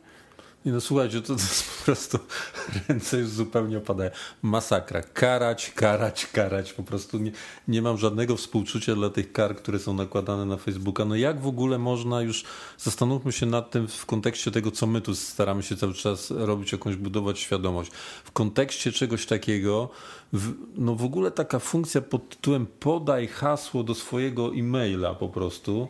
Nie 0.67 0.73
no 0.73 0.81
słuchajcie, 0.81 1.21
to, 1.21 1.27
to 1.27 1.33
jest 1.33 1.79
po 1.79 1.85
prostu 1.85 2.19
ręce 2.89 3.19
już 3.19 3.29
zupełnie 3.29 3.79
opadają. 3.79 4.11
Masakra. 4.43 5.03
Karać, 5.03 5.71
karać, 5.71 6.27
karać. 6.27 6.73
Po 6.73 6.83
prostu 6.83 7.19
nie, 7.19 7.33
nie 7.69 7.83
mam 7.83 7.99
żadnego 7.99 8.37
współczucia 8.37 8.95
dla 8.95 9.11
tych 9.11 9.33
kar, 9.33 9.57
które 9.57 9.79
są 9.79 9.95
nakładane 9.95 10.47
na 10.47 10.57
Facebooka. 10.57 11.05
No 11.05 11.17
jak 11.17 11.41
w 11.41 11.47
ogóle 11.47 11.79
można 11.79 12.23
już, 12.23 12.45
zastanówmy 12.79 13.33
się 13.33 13.47
nad 13.47 13.71
tym 13.71 13.89
w 13.89 14.07
kontekście 14.07 14.51
tego, 14.51 14.71
co 14.71 14.87
my 14.87 15.01
tu 15.01 15.15
staramy 15.15 15.63
się 15.63 15.77
cały 15.77 15.95
czas 15.95 16.31
robić, 16.31 16.73
jakąś 16.73 16.97
budować 16.97 17.39
świadomość. 17.39 17.91
W 18.25 18.33
kontekście 18.33 18.93
czegoś 18.93 19.27
takiego, 19.27 19.89
w, 20.33 20.53
no 20.77 20.95
w 20.95 21.05
ogóle 21.05 21.31
taka 21.31 21.59
funkcja 21.59 22.01
pod 22.01 22.29
tytułem 22.29 22.67
podaj 22.81 23.27
hasło 23.27 23.83
do 23.83 23.95
swojego 23.95 24.55
e-maila 24.55 25.15
po 25.15 25.29
prostu, 25.29 25.89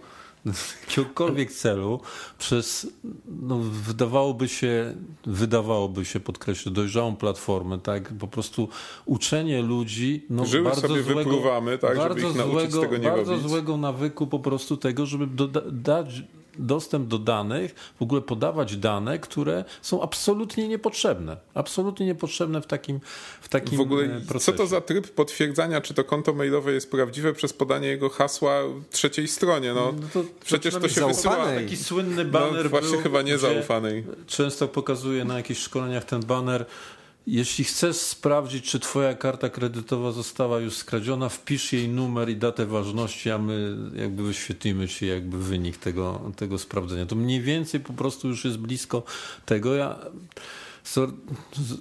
jakiegokolwiek 0.86 1.52
celu 1.52 2.00
przez, 2.38 2.86
no, 3.42 3.58
wydawałoby 3.58 4.48
się, 4.48 4.94
wydawałoby 5.26 6.04
się, 6.04 6.20
podkreślę, 6.20 6.72
dojrzałą 6.72 7.16
platformę, 7.16 7.78
tak, 7.78 8.12
po 8.18 8.28
prostu 8.28 8.68
uczenie 9.06 9.62
ludzi, 9.62 10.26
no, 10.30 10.46
Żyły 10.46 10.64
bardzo 10.64 10.88
sobie 10.88 11.02
złego, 11.02 11.18
wypruwamy, 11.30 11.78
tak, 11.78 11.96
bardzo 11.96 12.14
żeby 12.18 12.30
ich 12.30 12.36
nauczyć 12.36 12.72
złego, 12.72 12.80
tego 12.80 12.96
nie 12.96 13.08
bardzo 13.10 13.32
robić. 13.32 13.48
złego 13.48 13.76
nawyku 13.76 14.26
po 14.26 14.38
prostu 14.38 14.76
tego, 14.76 15.06
żeby 15.06 15.26
doda- 15.26 15.70
dać 15.72 16.22
dostęp 16.58 17.08
do 17.08 17.18
danych, 17.18 17.74
w 17.98 18.02
ogóle 18.02 18.20
podawać 18.20 18.76
dane, 18.76 19.18
które 19.18 19.64
są 19.82 20.02
absolutnie 20.02 20.68
niepotrzebne. 20.68 21.36
Absolutnie 21.54 22.06
niepotrzebne 22.06 22.60
w 22.62 22.66
takim, 22.66 23.00
w 23.40 23.48
takim 23.48 23.78
W 23.78 23.80
ogóle, 23.80 24.04
e, 24.04 24.20
co 24.20 24.26
procesie. 24.28 24.58
to 24.58 24.66
za 24.66 24.80
tryb 24.80 25.08
potwierdzania, 25.08 25.80
czy 25.80 25.94
to 25.94 26.04
konto 26.04 26.32
mailowe 26.34 26.72
jest 26.72 26.90
prawdziwe 26.90 27.32
przez 27.32 27.52
podanie 27.52 27.88
jego 27.88 28.08
hasła 28.08 28.54
trzeciej 28.90 29.28
stronie? 29.28 29.72
No, 29.74 29.92
No 29.92 30.08
to 30.12 30.24
przecież 30.44 30.74
to 30.74 30.88
się 30.88 31.06
wysyła. 31.06 31.44
Taki 31.54 31.76
słynny 31.76 32.24
No, 32.24 32.30
baner 32.30 32.70
właśnie 32.70 32.90
był, 32.90 33.00
chyba 33.02 33.22
nie 33.22 33.32
gdzie 33.32 33.38
zaufanej. 33.38 34.04
Często 34.26 34.68
pokazuje 34.68 35.24
na 35.24 35.36
jakichś 35.36 35.60
szkoleniach 35.60 36.04
ten 36.04 36.20
baner. 36.20 36.66
Jeśli 37.30 37.64
chcesz 37.64 37.96
sprawdzić, 37.96 38.64
czy 38.64 38.80
twoja 38.80 39.14
karta 39.14 39.48
kredytowa 39.48 40.12
została 40.12 40.60
już 40.60 40.74
skradziona, 40.74 41.28
wpisz 41.28 41.72
jej 41.72 41.88
numer 41.88 42.28
i 42.28 42.36
datę 42.36 42.66
ważności, 42.66 43.30
a 43.30 43.38
my 43.38 43.76
jakby 43.94 44.22
wyświetlimy 44.22 44.88
ci 44.88 45.06
jakby 45.06 45.38
wynik 45.38 45.76
tego, 45.76 46.32
tego 46.36 46.58
sprawdzenia. 46.58 47.06
To 47.06 47.16
mniej 47.16 47.40
więcej 47.40 47.80
po 47.80 47.92
prostu 47.92 48.28
już 48.28 48.44
jest 48.44 48.58
blisko 48.58 49.02
tego. 49.46 49.74
Ja 49.74 49.98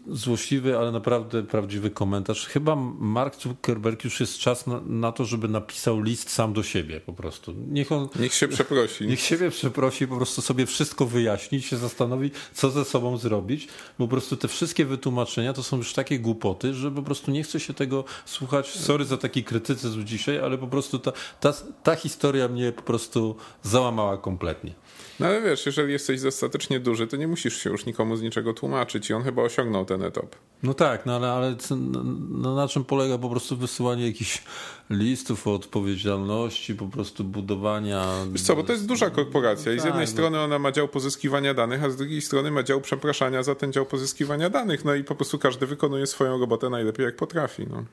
złośliwy, 0.07 0.77
ale 0.77 0.91
naprawdę 0.91 1.43
prawdziwy 1.43 1.89
komentarz. 1.89 2.47
Chyba 2.47 2.75
Mark 2.99 3.41
Zuckerberg 3.41 4.03
już 4.03 4.19
jest 4.19 4.37
czas 4.37 4.67
na, 4.67 4.81
na 4.85 5.11
to, 5.11 5.25
żeby 5.25 5.47
napisał 5.47 6.01
list 6.01 6.29
sam 6.29 6.53
do 6.53 6.63
siebie 6.63 6.99
po 6.99 7.13
prostu. 7.13 7.53
Niech 7.67 7.91
on 7.91 8.09
Niech 8.19 8.33
się 8.33 8.47
przeprosi. 8.47 9.07
Niech 9.07 9.19
siebie 9.19 9.49
przeprosi, 9.49 10.07
po 10.07 10.15
prostu 10.15 10.41
sobie 10.41 10.65
wszystko 10.65 11.05
wyjaśni, 11.05 11.61
się 11.61 11.77
zastanowi, 11.77 12.31
co 12.53 12.69
ze 12.69 12.85
sobą 12.85 13.17
zrobić. 13.17 13.67
Bo 13.99 14.05
po 14.05 14.11
prostu 14.11 14.37
te 14.37 14.47
wszystkie 14.47 14.85
wytłumaczenia 14.85 15.53
to 15.53 15.63
są 15.63 15.77
już 15.77 15.93
takie 15.93 16.19
głupoty, 16.19 16.73
że 16.73 16.91
po 16.91 17.01
prostu 17.01 17.31
nie 17.31 17.43
chce 17.43 17.59
się 17.59 17.73
tego 17.73 18.03
słuchać. 18.25 18.71
Sorry 18.71 19.05
za 19.05 19.17
taki 19.17 19.43
krytycyzm 19.43 20.05
dzisiaj, 20.05 20.39
ale 20.39 20.57
po 20.57 20.67
prostu 20.67 20.99
ta, 20.99 21.11
ta, 21.39 21.53
ta 21.83 21.95
historia 21.95 22.47
mnie 22.47 22.71
po 22.71 22.81
prostu 22.81 23.35
załamała 23.63 24.17
kompletnie. 24.17 24.73
No 25.19 25.27
ale 25.27 25.41
wiesz, 25.41 25.65
jeżeli 25.65 25.93
jesteś 25.93 26.21
dostatecznie 26.21 26.79
duży, 26.79 27.07
to 27.07 27.17
nie 27.17 27.27
musisz 27.27 27.57
się 27.63 27.69
już 27.69 27.85
nikomu 27.85 28.15
z 28.15 28.21
niczego 28.21 28.53
tłumaczyć 28.53 28.96
i 29.09 29.13
on 29.13 29.23
chyba 29.23 29.41
osiągnął 29.41 29.85
ten 29.85 30.03
etap. 30.03 30.35
No 30.63 30.73
tak, 30.73 31.05
no 31.05 31.15
ale, 31.15 31.31
ale 31.31 31.55
no, 31.69 32.03
no, 32.29 32.55
na 32.55 32.67
czym 32.67 32.83
polega 32.83 33.17
po 33.17 33.29
prostu 33.29 33.57
wysyłanie 33.57 34.07
jakichś 34.07 34.43
listów 34.89 35.47
o 35.47 35.53
odpowiedzialności, 35.53 36.75
po 36.75 36.87
prostu 36.87 37.23
budowania... 37.23 38.07
Wiesz 38.31 38.41
co, 38.41 38.55
bo 38.55 38.63
to 38.63 38.73
jest 38.73 38.85
duża 38.85 39.09
korporacja 39.09 39.73
i 39.73 39.75
z 39.75 39.77
Tak, 39.77 39.85
jednej 39.85 40.05
no. 40.05 40.11
strony 40.11 40.39
ona 40.39 40.59
ma 40.59 40.71
dział 40.71 40.87
pozyskiwania 40.87 41.53
danych, 41.53 41.83
a 41.83 41.89
z 41.89 41.95
drugiej 41.95 42.21
strony 42.21 42.51
ma 42.51 42.63
dział 42.63 42.81
przepraszania 42.81 43.43
za 43.43 43.55
ten 43.55 43.73
dział 43.73 43.85
pozyskiwania 43.85 44.49
danych. 44.49 44.85
No 44.85 44.95
i 44.95 45.03
po 45.03 45.15
prostu 45.15 45.39
każdy 45.39 45.67
wykonuje 45.67 46.07
swoją 46.07 46.39
robotę 46.39 46.69
najlepiej 46.69 47.05
jak 47.05 47.15
potrafi. 47.15 47.65
No. 47.69 47.83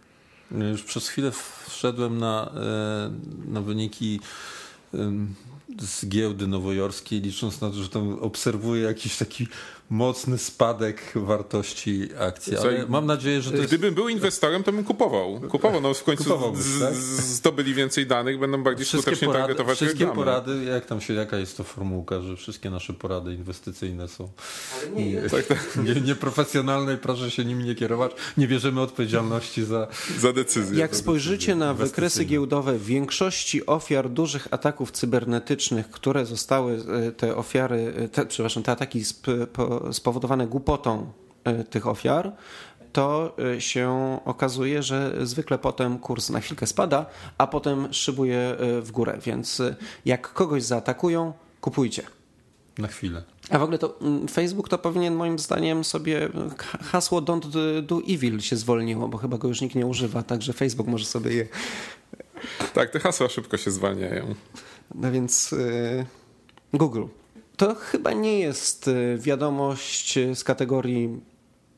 Ja 0.58 0.68
Już 0.68 0.82
przez 0.82 1.08
chwilę 1.08 1.32
wszedłem 1.68 2.18
na, 2.18 2.50
e, 2.56 3.50
na 3.52 3.60
wyniki 3.60 4.20
z 5.80 6.06
giełdy 6.08 6.46
nowojorskiej, 6.46 7.20
licząc 7.20 7.60
na 7.60 7.70
to, 7.70 7.76
że 7.76 7.88
tam 7.88 8.18
obserwuję 8.18 8.82
jakiś 8.82 9.16
taki 9.16 9.48
mocny 9.90 10.38
spadek 10.38 11.12
wartości 11.14 12.08
akcji. 12.18 12.56
Ale 12.56 12.86
mam 12.88 13.06
nadzieję, 13.06 13.42
że 13.42 13.50
to 13.50 13.56
jest... 13.56 13.68
Gdybym 13.68 13.94
był 13.94 14.08
inwestorem, 14.08 14.62
to 14.62 14.72
bym 14.72 14.84
kupował. 14.84 15.40
Kupował, 15.50 15.80
no 15.80 15.94
w 15.94 16.04
końcu 16.04 16.54
z, 16.54 16.80
tak? 16.80 16.94
zdobyli 16.94 17.74
więcej 17.74 18.06
danych, 18.06 18.38
będą 18.38 18.62
bardziej 18.62 18.86
Wszystkie 18.86 19.02
skutecznie 19.02 19.26
porady, 19.26 19.42
targetować 19.46 19.76
wszystkie 19.76 19.98
reklamy. 20.04 20.16
porady, 20.24 20.64
jak 20.64 20.86
tam 20.86 21.00
się, 21.00 21.14
jaka 21.14 21.36
jest 21.36 21.56
to 21.56 21.64
formułka, 21.64 22.20
że 22.20 22.36
wszystkie 22.36 22.70
nasze 22.70 22.92
porady 22.92 23.34
inwestycyjne 23.34 24.08
są 24.08 24.28
nie, 24.96 25.22
Tak, 25.22 25.46
tak, 25.46 25.76
nie, 25.84 26.00
nieprofesjonalne 26.00 26.94
i 26.94 26.96
proszę 26.96 27.30
się 27.30 27.44
nimi 27.44 27.64
nie 27.64 27.74
kierować. 27.74 28.12
Nie 28.36 28.48
bierzemy 28.48 28.80
odpowiedzialności 28.80 29.64
za... 29.64 29.86
za 30.18 30.32
decyzję. 30.32 30.78
Jak 30.78 30.96
spojrzycie 30.96 31.54
na 31.54 31.74
wykresy 31.74 32.24
giełdowe 32.24 32.78
większości 32.78 33.66
ofiar 33.66 34.10
dużych 34.10 34.48
ataków 34.50 34.90
cybernetycznych, 34.92 35.90
które 35.90 36.26
zostały 36.26 36.82
e, 37.08 37.12
te 37.12 37.36
ofiary, 37.36 37.94
e, 37.96 38.08
te, 38.08 38.26
przepraszam, 38.26 38.62
te 38.62 38.72
ataki 38.72 39.00
sp- 39.12 39.46
po- 39.52 39.73
spowodowane 39.92 40.46
głupotą 40.46 41.12
e, 41.44 41.64
tych 41.64 41.86
ofiar, 41.86 42.32
to 42.92 43.36
e, 43.54 43.60
się 43.60 44.18
okazuje, 44.24 44.82
że 44.82 45.26
zwykle 45.26 45.58
potem 45.58 45.98
kurs 45.98 46.30
na 46.30 46.40
chwilkę 46.40 46.66
spada, 46.66 47.06
a 47.38 47.46
potem 47.46 47.92
szybuje 47.92 48.38
e, 48.38 48.80
w 48.80 48.90
górę. 48.90 49.18
Więc 49.22 49.62
jak 50.04 50.32
kogoś 50.32 50.62
zaatakują, 50.62 51.32
kupujcie. 51.60 52.02
Na 52.78 52.88
chwilę. 52.88 53.22
A 53.50 53.58
w 53.58 53.62
ogóle 53.62 53.78
to 53.78 54.00
mm, 54.00 54.28
Facebook 54.28 54.68
to 54.68 54.78
powinien 54.78 55.14
moim 55.14 55.38
zdaniem 55.38 55.84
sobie 55.84 56.28
ha- 56.58 56.78
hasło 56.82 57.20
don't 57.22 57.82
do 57.82 58.00
evil 58.08 58.40
się 58.40 58.56
zwolniło, 58.56 59.08
bo 59.08 59.18
chyba 59.18 59.38
go 59.38 59.48
już 59.48 59.60
nikt 59.60 59.74
nie 59.74 59.86
używa, 59.86 60.22
także 60.22 60.52
Facebook 60.52 60.86
może 60.86 61.04
sobie 61.04 61.34
je. 61.34 61.48
Tak, 62.74 62.90
te 62.90 63.00
hasła 63.00 63.28
szybko 63.28 63.56
się 63.56 63.70
zwalniają. 63.70 64.34
No 64.94 65.12
więc 65.12 65.52
yy, 65.52 66.06
Google. 66.72 67.04
To 67.56 67.74
chyba 67.74 68.12
nie 68.12 68.38
jest 68.38 68.88
y, 68.88 69.18
wiadomość 69.18 70.18
y, 70.18 70.34
z 70.34 70.44
kategorii 70.44 71.20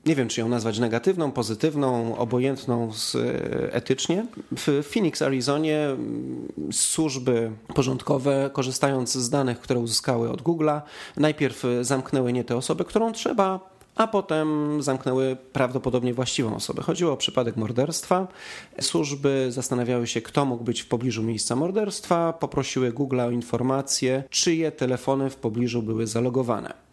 nie 0.07 0.17
wiem, 0.17 0.29
czy 0.29 0.41
ją 0.41 0.49
nazwać 0.49 0.79
negatywną, 0.79 1.33
pozytywną, 1.33 2.17
obojętną 2.17 2.93
z, 2.93 3.15
y, 3.15 3.73
etycznie. 3.73 4.27
W 4.57 4.89
Phoenix, 4.93 5.23
Arizonie 5.23 5.85
mm, 5.85 6.49
służby 6.73 7.51
porządkowe, 7.75 8.51
korzystając 8.53 9.13
z 9.13 9.31
danych, 9.31 9.61
które 9.61 9.81
uzyskały 9.81 10.31
od 10.31 10.43
Google'a, 10.43 10.81
najpierw 11.17 11.63
zamknęły 11.81 12.33
nie 12.33 12.45
tę 12.45 12.57
osobę, 12.57 12.85
którą 12.85 13.13
trzeba, 13.13 13.76
a 13.97 14.07
potem 14.07 14.79
zamknęły 14.83 15.37
prawdopodobnie 15.53 16.15
właściwą 16.15 16.57
osobę. 16.57 16.83
Chodziło 16.83 17.13
o 17.13 17.17
przypadek 17.17 17.57
morderstwa. 17.57 18.29
Służby 18.81 19.47
zastanawiały 19.49 20.07
się, 20.07 20.21
kto 20.21 20.45
mógł 20.45 20.65
być 20.65 20.81
w 20.81 20.89
pobliżu 20.89 21.23
miejsca 21.23 21.57
morderstwa, 21.57 22.33
poprosiły 22.33 22.93
Google 22.93 23.21
o 23.21 23.31
informację, 23.31 24.25
czyje 24.31 24.73
telefony 24.73 25.31
w 25.31 25.37
pobliżu 25.37 25.83
były 25.83 26.07
zalogowane. 26.07 26.87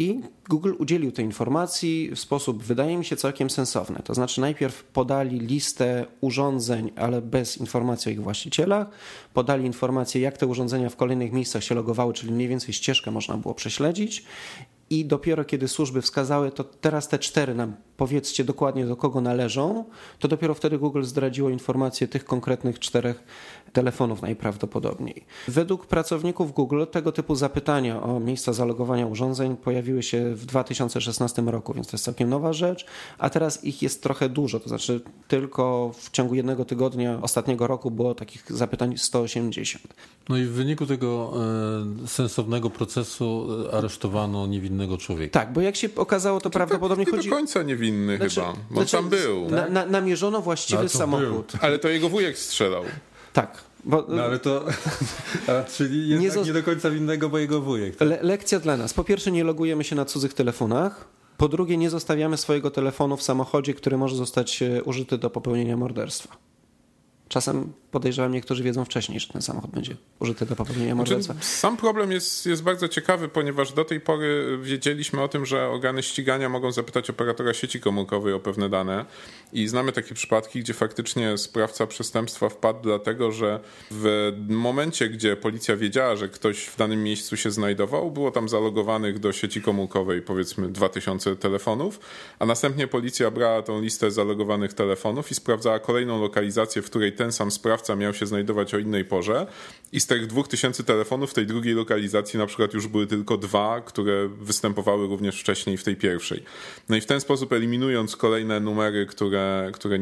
I 0.00 0.20
Google 0.48 0.72
udzielił 0.78 1.12
tej 1.12 1.24
informacji 1.24 2.10
w 2.14 2.18
sposób, 2.18 2.62
wydaje 2.62 2.98
mi 2.98 3.04
się, 3.04 3.16
całkiem 3.16 3.50
sensowny. 3.50 4.00
To 4.04 4.14
znaczy, 4.14 4.40
najpierw 4.40 4.84
podali 4.84 5.40
listę 5.40 6.06
urządzeń, 6.20 6.90
ale 6.96 7.22
bez 7.22 7.56
informacji 7.56 8.08
o 8.08 8.12
ich 8.12 8.22
właścicielach. 8.22 8.86
Podali 9.34 9.66
informację, 9.66 10.20
jak 10.20 10.38
te 10.38 10.46
urządzenia 10.46 10.90
w 10.90 10.96
kolejnych 10.96 11.32
miejscach 11.32 11.64
się 11.64 11.74
logowały, 11.74 12.12
czyli 12.12 12.32
mniej 12.32 12.48
więcej 12.48 12.74
ścieżkę 12.74 13.10
można 13.10 13.36
było 13.36 13.54
prześledzić. 13.54 14.24
I 14.90 15.04
dopiero 15.04 15.44
kiedy 15.44 15.68
służby 15.68 16.02
wskazały, 16.02 16.50
to 16.50 16.64
teraz 16.64 17.08
te 17.08 17.18
cztery 17.18 17.54
nam 17.54 17.76
powiedzcie 17.98 18.44
dokładnie 18.44 18.86
do 18.86 18.96
kogo 18.96 19.20
należą, 19.20 19.84
to 20.18 20.28
dopiero 20.28 20.54
wtedy 20.54 20.78
Google 20.78 21.02
zdradziło 21.02 21.50
informację 21.50 22.08
tych 22.08 22.24
konkretnych 22.24 22.78
czterech 22.78 23.22
telefonów 23.72 24.22
najprawdopodobniej. 24.22 25.24
Według 25.48 25.86
pracowników 25.86 26.52
Google 26.52 26.84
tego 26.90 27.12
typu 27.12 27.34
zapytania 27.34 28.02
o 28.02 28.20
miejsca 28.20 28.52
zalogowania 28.52 29.06
urządzeń 29.06 29.56
pojawiły 29.56 30.02
się 30.02 30.34
w 30.34 30.46
2016 30.46 31.42
roku, 31.42 31.74
więc 31.74 31.86
to 31.86 31.94
jest 31.94 32.04
całkiem 32.04 32.28
nowa 32.28 32.52
rzecz, 32.52 32.86
a 33.18 33.30
teraz 33.30 33.64
ich 33.64 33.82
jest 33.82 34.02
trochę 34.02 34.28
dużo, 34.28 34.60
to 34.60 34.68
znaczy 34.68 35.00
tylko 35.28 35.92
w 35.94 36.10
ciągu 36.10 36.34
jednego 36.34 36.64
tygodnia 36.64 37.18
ostatniego 37.22 37.66
roku 37.66 37.90
było 37.90 38.14
takich 38.14 38.52
zapytań 38.52 38.98
180. 38.98 39.94
No 40.28 40.36
i 40.36 40.44
w 40.44 40.52
wyniku 40.52 40.86
tego 40.86 41.32
e, 42.04 42.08
sensownego 42.08 42.70
procesu 42.70 43.48
e, 43.72 43.74
aresztowano 43.74 44.46
niewinnego 44.46 44.98
człowieka. 44.98 45.40
Tak, 45.40 45.52
bo 45.52 45.60
jak 45.60 45.76
się 45.76 45.88
okazało, 45.96 46.40
to 46.40 46.50
prawdopodobnie 46.50 47.04
nie 47.04 47.10
chodzi... 47.10 47.30
do 47.30 47.36
końca 47.36 47.62
niewinny 47.92 48.16
Znaczy- 48.16 48.34
chyba, 48.34 48.52
bo 48.70 48.76
znaczy, 48.80 48.92
tam 48.96 49.08
był. 49.08 49.50
Na, 49.50 49.68
na, 49.68 49.86
namierzono 49.86 50.40
właściwy 50.42 50.82
No 50.82 50.88
samochód. 50.88 51.52
Ale 51.60 51.78
to 51.78 51.88
jego 51.88 52.08
wujek 52.08 52.38
strzelał. 52.38 52.84
Tak. 53.32 53.58
Bo, 53.84 54.04
No 54.08 54.22
ale 54.22 54.38
to, 54.38 54.64
a, 55.48 55.64
czyli 55.64 56.08
jednak 56.08 56.36
Nie 56.36 56.42
nie, 56.42 56.52
do 56.52 56.62
końca 56.62 56.90
winnego, 56.90 57.28
bo 57.28 57.38
jego 57.38 57.60
wujek. 57.60 57.96
tak? 57.96 58.08
Le 58.08 58.18
lekcja 58.22 58.60
dla 58.60 58.76
nas. 58.76 58.94
Po 58.94 59.04
pierwsze, 59.04 59.30
nie 59.30 59.44
logujemy 59.44 59.84
się 59.84 59.96
na 59.96 60.04
cudzych 60.04 60.34
telefonach. 60.34 61.04
Po 61.36 61.48
drugie, 61.48 61.76
nie 61.76 61.90
zostawiamy 61.90 62.36
swojego 62.36 62.70
telefonu 62.70 63.16
w 63.16 63.22
samochodzie, 63.22 63.74
który 63.74 63.96
może 63.98 64.16
zostać 64.16 64.62
e, 64.62 64.82
użyty 64.82 65.18
do 65.18 65.30
popełnienia 65.30 65.76
morderstwa. 65.76 66.36
Czasem 67.28 67.72
podejrzewam, 67.90 68.32
niektórzy 68.32 68.62
wiedzą 68.62 68.84
wcześniej, 68.84 69.20
że 69.20 69.28
ten 69.28 69.42
samochód 69.42 69.70
będzie 69.70 69.96
użyty 70.18 70.46
do 70.46 70.56
popełnienia 70.56 70.94
morderstwa. 70.94 71.34
Znaczy, 71.34 71.48
sam 71.48 71.76
problem 71.76 72.12
jest, 72.12 72.46
jest 72.46 72.62
bardzo 72.62 72.88
ciekawy, 72.88 73.28
ponieważ 73.28 73.72
do 73.72 73.84
tej 73.84 74.00
pory 74.00 74.58
wiedzieliśmy 74.62 75.22
o 75.22 75.28
tym, 75.28 75.46
że 75.46 75.68
organy 75.68 76.02
ścigania 76.02 76.48
mogą 76.48 76.72
zapytać 76.72 77.10
operatora 77.10 77.54
sieci 77.54 77.80
komórkowej 77.80 78.32
o 78.32 78.40
pewne 78.40 78.68
dane 78.68 79.04
i 79.52 79.68
znamy 79.68 79.92
takie 79.92 80.14
przypadki, 80.14 80.60
gdzie 80.60 80.74
faktycznie 80.74 81.38
sprawca 81.38 81.86
przestępstwa 81.86 82.48
wpadł 82.48 82.82
dlatego, 82.82 83.32
że 83.32 83.60
w 83.90 84.32
momencie, 84.48 85.08
gdzie 85.08 85.36
policja 85.36 85.76
wiedziała, 85.76 86.16
że 86.16 86.28
ktoś 86.28 86.64
w 86.64 86.76
danym 86.76 87.02
miejscu 87.02 87.36
się 87.36 87.50
znajdował, 87.50 88.10
było 88.10 88.30
tam 88.30 88.48
zalogowanych 88.48 89.18
do 89.18 89.32
sieci 89.32 89.62
komórkowej 89.62 90.22
powiedzmy 90.22 90.68
2000 90.68 91.36
telefonów, 91.36 92.00
a 92.38 92.46
następnie 92.46 92.86
policja 92.86 93.30
brała 93.30 93.62
tą 93.62 93.80
listę 93.80 94.10
zalogowanych 94.10 94.72
telefonów 94.72 95.30
i 95.30 95.34
sprawdzała 95.34 95.78
kolejną 95.78 96.20
lokalizację, 96.20 96.82
w 96.82 96.86
której 96.86 97.12
ten 97.18 97.32
sam 97.32 97.50
sprawca 97.50 97.96
miał 97.96 98.14
się 98.14 98.26
znajdować 98.26 98.74
o 98.74 98.78
innej 98.78 99.04
porze 99.04 99.46
i 99.92 100.00
z 100.00 100.06
tych 100.06 100.26
2000 100.26 100.84
telefonów 100.84 101.30
w 101.30 101.34
tej 101.34 101.46
drugiej 101.46 101.74
lokalizacji 101.74 102.38
na 102.38 102.46
przykład 102.46 102.74
już 102.74 102.86
były 102.86 103.06
tylko 103.06 103.36
dwa, 103.36 103.80
które 103.80 104.28
występowały 104.28 105.06
również 105.06 105.40
wcześniej 105.40 105.76
w 105.76 105.84
tej 105.84 105.96
pierwszej. 105.96 106.42
No 106.88 106.96
i 106.96 107.00
w 107.00 107.06
ten 107.06 107.20
sposób 107.20 107.52
eliminując 107.52 108.16
kolejne 108.16 108.60
numery, 108.60 109.06
które, 109.06 109.70
które 109.72 109.98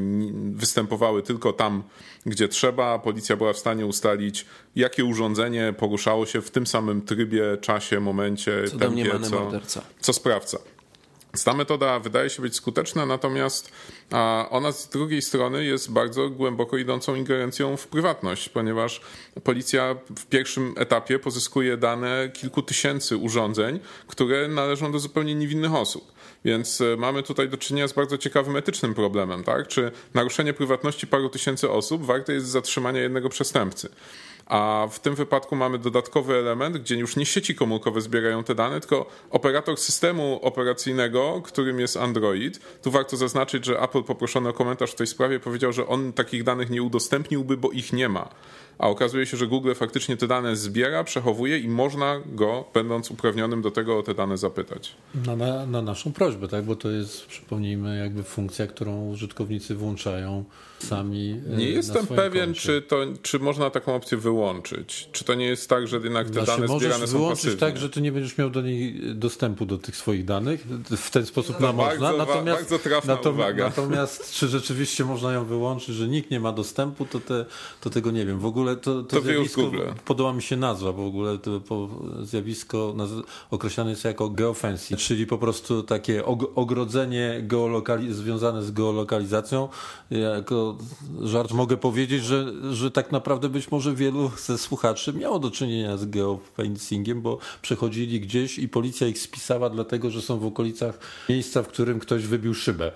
występowały 0.53 1.23
tylko 1.23 1.53
tam, 1.53 1.83
gdzie 2.27 2.49
trzeba, 2.49 2.99
policja 2.99 3.37
była 3.37 3.53
w 3.53 3.59
stanie 3.59 3.87
ustalić, 3.87 4.47
jakie 4.77 5.05
urządzenie 5.05 5.75
poruszało 5.79 6.27
się 6.27 6.41
w 6.41 6.51
tym 6.51 6.67
samym 6.67 7.03
trybie, 7.03 7.57
czasie, 7.61 8.01
momencie, 8.01 8.65
co 8.71 8.79
tempie, 8.79 9.21
co, 9.21 9.51
co 10.01 10.13
sprawca. 10.13 10.59
Ta 11.45 11.55
metoda 11.55 11.99
wydaje 11.99 12.31
się 12.31 12.43
być 12.43 12.57
skuteczna, 12.57 13.07
natomiast 13.07 13.73
ona 14.51 14.73
z 14.73 14.89
drugiej 14.89 15.23
strony 15.23 15.65
jest 15.65 15.93
bardzo 15.93 16.31
głęboko 16.31 16.77
idącą 16.77 17.15
ingerencją 17.15 17.77
w 17.77 17.87
prywatność, 17.87 18.49
ponieważ 18.49 19.01
policja 19.45 19.97
w 20.17 20.27
pierwszym 20.27 20.75
etapie 20.77 21.19
pozyskuje 21.19 21.77
dane 21.77 22.31
kilku 22.33 22.63
tysięcy 22.63 23.17
urządzeń, 23.17 23.81
które 24.07 24.49
należą 24.49 24.93
do 24.93 24.99
zupełnie 24.99 25.35
niewinnych 25.35 25.75
osób. 25.75 26.16
Więc 26.45 26.81
e, 26.81 26.97
mamy 26.97 27.23
tutaj 27.23 27.49
do 27.49 27.57
czynienia 27.57 27.89
z 27.89 27.93
bardzo 27.93 28.19
ciekawym 28.19 28.57
etycznym 28.57 28.95
problemem, 28.95 29.45
tak? 29.45 29.69
Czy 29.69 29.91
naruszenie 30.15 30.53
prywatności 30.53 31.07
paru 31.07 31.29
tysięcy 31.29 31.71
osób 31.71 32.05
warte 32.05 32.33
jest 32.33 32.47
zatrzymania 32.47 33.01
jednego 33.01 33.29
przestępcy? 33.29 33.89
A 34.47 34.89
w 34.91 35.01
tym 35.01 35.15
wypadku 35.15 35.57
mamy 35.57 35.79
dodatkowy 35.79 36.35
element, 36.35 36.79
gdzie 36.79 36.97
już 36.97 37.17
nie 37.17 37.27
sieci 37.27 37.55
komórkowe 37.55 38.01
zbierają 38.01 38.45
te 38.45 38.55
dane, 38.55 38.81
tylko 38.81 39.07
operator 39.31 39.77
systemu 39.77 40.41
operacyjnego, 40.43 41.43
którym 41.45 41.81
jest 41.81 41.97
Android. 41.97 42.61
Tu 42.83 42.91
warto 42.91 43.17
zaznaczyć, 43.17 43.65
że 43.65 43.81
Apple 43.81 44.03
poproszony 44.03 44.49
o 44.49 44.53
komentarz 44.53 44.93
w 44.93 44.95
tej 44.95 45.07
sprawie 45.07 45.41
powiedział, 45.41 45.73
że 45.73 45.87
on 45.87 46.13
takich 46.13 46.45
danych 46.45 46.71
nie 46.71 46.83
udostępniłby, 46.83 47.57
bo 47.57 47.71
ich 47.71 47.93
nie 47.93 48.09
ma 48.09 48.29
a 48.79 48.89
okazuje 48.89 49.27
się, 49.27 49.37
że 49.37 49.47
Google 49.47 49.75
faktycznie 49.75 50.17
te 50.17 50.27
dane 50.27 50.57
zbiera, 50.57 51.05
przechowuje 51.05 51.59
i 51.59 51.69
można 51.69 52.21
go, 52.27 52.65
będąc 52.75 53.11
uprawnionym 53.11 53.63
do 53.63 53.71
tego, 53.71 53.99
o 53.99 54.03
te 54.03 54.15
dane 54.15 54.37
zapytać. 54.39 54.97
Na, 55.27 55.37
na, 55.37 55.67
na 55.67 55.83
naszą 55.83 56.13
prośbę, 56.13 56.49
tak? 56.49 56.65
Bo 56.65 56.77
to 56.77 56.91
jest, 56.91 57.27
przypomnijmy, 57.27 57.99
jakby 57.99 58.23
funkcja, 58.23 58.67
którą 58.67 59.09
użytkownicy 59.09 59.75
włączają 59.75 60.45
sami. 60.79 61.41
E, 61.53 61.57
nie 61.57 61.69
jestem 61.69 62.07
pewien, 62.07 62.55
czy, 62.55 62.83
to, 62.83 62.97
czy 63.23 63.39
można 63.39 63.71
taką 63.71 63.95
opcję 63.95 64.19
wyłączyć. 64.19 65.09
Czy 65.13 65.25
to 65.25 65.35
nie 65.35 65.47
jest 65.47 65.69
tak, 65.69 65.89
że 65.89 65.97
jednak 65.97 66.27
te 66.27 66.33
znaczy, 66.33 66.61
dane 66.61 66.79
zbierane 66.79 67.07
są 67.07 67.19
wyłączyć 67.19 67.61
tak, 67.61 67.79
że 67.79 67.91
ty 67.91 68.01
nie 68.01 68.13
będziesz 68.13 68.39
miał 68.39 68.51
do 68.51 68.63
niej 68.63 69.01
dostępu 69.15 69.67
do 69.67 69.79
tych 69.79 69.97
swoich 69.97 70.25
danych. 70.25 70.67
W 70.97 71.11
ten 71.11 71.27
sposób 71.27 71.61
no, 71.61 71.73
można. 71.73 72.01
Bardzo, 72.01 72.17
natomiast, 72.19 72.61
bardzo 72.61 72.79
trafna 72.79 73.19
uwaga. 73.31 73.65
natomiast 73.65 74.33
czy 74.35 74.49
rzeczywiście 74.49 75.05
można 75.05 75.33
ją 75.33 75.45
wyłączyć, 75.45 75.95
że 75.95 76.09
nikt 76.09 76.31
nie 76.31 76.41
ma 76.41 76.53
dostępu, 76.53 77.05
to, 77.05 77.21
te, 77.21 77.45
to 77.81 77.91
tego 77.91 78.11
nie 78.11 78.27
wiem. 78.27 78.39
W 78.39 78.47
ogóle 78.47 78.77
to, 78.77 79.03
to, 79.03 79.17
to 79.17 79.23
zjawisko, 79.23 79.71
podoba 80.05 80.33
mi 80.33 80.43
się 80.43 80.57
nazwa 80.57 80.93
w 80.93 81.01
ogóle, 81.01 81.39
to 81.39 81.61
zjawisko 82.23 82.95
określane 83.51 83.91
jest 83.91 84.05
jako 84.05 84.31
geofencing, 84.31 85.01
czyli 85.01 85.27
po 85.27 85.39
prostu 85.39 85.83
takie 85.83 86.25
ogrodzenie 86.55 87.45
geolokali- 87.49 88.13
związane 88.13 88.63
z 88.63 88.71
geolokalizacją. 88.71 89.69
Jako 90.11 90.66
żart 91.23 91.53
mogę 91.53 91.77
powiedzieć, 91.77 92.25
że, 92.25 92.53
że 92.73 92.91
tak 92.91 93.13
naprawdę 93.13 93.49
być 93.49 93.71
może 93.71 93.95
wielu 93.95 94.31
ze 94.39 94.59
słuchaczy 94.59 95.13
miało 95.13 95.39
do 95.39 95.51
czynienia 95.51 95.97
z 95.97 96.05
geofencingiem, 96.05 97.23
bo 97.23 97.39
przechodzili 97.63 98.21
gdzieś 98.21 98.59
i 98.59 98.69
policja 98.69 99.07
ich 99.07 99.19
spisała 99.19 99.71
dlatego, 99.71 100.11
że 100.11 100.23
są 100.23 100.39
w 100.39 100.47
okolicach 100.47 100.99
miejsca, 101.29 101.63
w 101.63 101.69
którym 101.69 101.99
ktoś 101.99 102.27
wybił 102.27 102.55
szybę. 102.55 102.93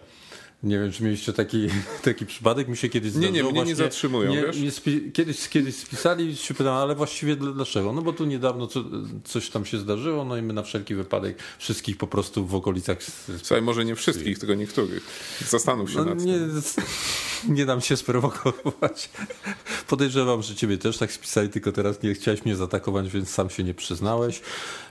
Nie 0.62 0.78
wiem, 0.78 0.92
czy 0.92 1.04
mieliście 1.04 1.32
taki, 1.32 1.68
taki 2.02 2.26
przypadek, 2.26 2.68
mi 2.68 2.76
się 2.76 2.88
kiedyś 2.88 3.12
zdarzyło. 3.12 3.32
Nie, 3.32 3.42
nie, 3.42 3.52
mnie 3.52 3.64
nie 3.64 3.74
zatrzymują, 3.74 4.30
nie, 4.30 4.42
wiesz? 4.42 4.60
Nie 4.60 4.70
spi, 4.70 5.12
kiedyś, 5.12 5.48
kiedyś 5.48 5.76
spisali 5.76 6.28
i 6.28 6.36
się 6.36 6.54
pytałem, 6.54 6.78
ale 6.78 6.94
właściwie 6.94 7.36
dlaczego? 7.36 7.92
No 7.92 8.02
bo 8.02 8.12
tu 8.12 8.24
niedawno 8.24 8.66
co, 8.66 8.84
coś 9.24 9.50
tam 9.50 9.64
się 9.64 9.78
zdarzyło, 9.78 10.24
no 10.24 10.36
i 10.36 10.42
my 10.42 10.52
na 10.52 10.62
wszelki 10.62 10.94
wypadek 10.94 11.38
wszystkich 11.58 11.96
po 11.96 12.06
prostu 12.06 12.46
w 12.46 12.54
okolicach... 12.54 12.98
Słuchaj, 13.42 13.62
może 13.62 13.84
nie 13.84 13.94
wszystkich, 13.94 14.38
tylko 14.38 14.54
niektórych. 14.54 15.02
Zastanów 15.48 15.90
się 15.90 15.98
no, 15.98 16.04
nad 16.04 16.24
nie, 16.24 16.32
tym. 16.32 16.62
Nie 17.48 17.66
dam 17.66 17.80
się 17.80 17.96
sprowokować. 17.96 19.10
Podejrzewam, 19.88 20.42
że 20.42 20.54
ciebie 20.54 20.78
też 20.78 20.98
tak 20.98 21.12
spisali, 21.12 21.48
tylko 21.48 21.72
teraz 21.72 22.02
nie 22.02 22.14
chciałeś 22.14 22.44
mnie 22.44 22.56
zaatakować, 22.56 23.10
więc 23.10 23.30
sam 23.30 23.50
się 23.50 23.64
nie 23.64 23.74
przyznałeś. 23.74 24.40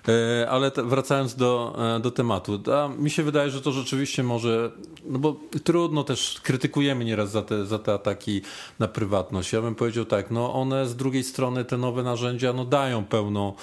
E, 0.08 0.49
ale 0.49 0.71
wracając 0.75 1.36
do, 1.36 1.75
e, 1.95 1.99
do 1.99 2.12
tematu, 2.12 2.63
mi 2.97 3.10
się 3.10 3.23
wydaje, 3.23 3.49
że 3.49 3.62
to 3.62 3.71
rzeczywiście 3.71 4.23
może, 4.23 4.71
no 5.05 5.19
bo 5.19 5.36
trudno 5.59 6.03
też, 6.03 6.39
krytykujemy 6.43 7.05
nieraz 7.05 7.31
za 7.31 7.41
te, 7.41 7.65
za 7.65 7.79
te 7.79 7.93
ataki 7.93 8.41
na 8.79 8.87
prywatność. 8.87 9.53
Ja 9.53 9.61
bym 9.61 9.75
powiedział 9.75 10.05
tak, 10.05 10.31
no 10.31 10.53
one 10.53 10.87
z 10.87 10.95
drugiej 10.95 11.23
strony, 11.23 11.65
te 11.65 11.77
nowe 11.77 12.03
narzędzia, 12.03 12.53
no 12.53 12.65
dają 12.65 13.05
pełną 13.05 13.53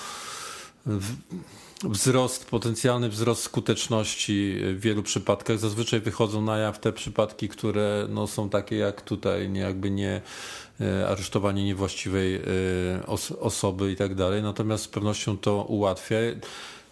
wzrost, 1.85 2.50
potencjalny 2.50 3.09
wzrost 3.09 3.42
skuteczności 3.42 4.56
w 4.61 4.80
wielu 4.80 5.02
przypadkach. 5.02 5.59
Zazwyczaj 5.59 6.00
wychodzą 6.00 6.42
na 6.42 6.59
jaw 6.59 6.80
te 6.80 6.92
przypadki, 6.92 7.48
które 7.48 8.06
no, 8.09 8.26
są 8.26 8.48
takie 8.48 8.76
jak 8.76 9.02
tutaj, 9.02 9.48
nie, 9.48 9.61
jakby 9.61 9.90
nie 9.90 10.20
e, 10.80 11.09
aresztowanie 11.09 11.64
niewłaściwej 11.64 12.40
osoby 13.40 13.92
i 13.92 13.96
tak 13.96 14.14
dalej. 14.14 14.42
Natomiast 14.42 14.85
z 14.85 14.88
pewnością 14.88 15.38
to 15.38 15.62
ułatwia. 15.62 16.16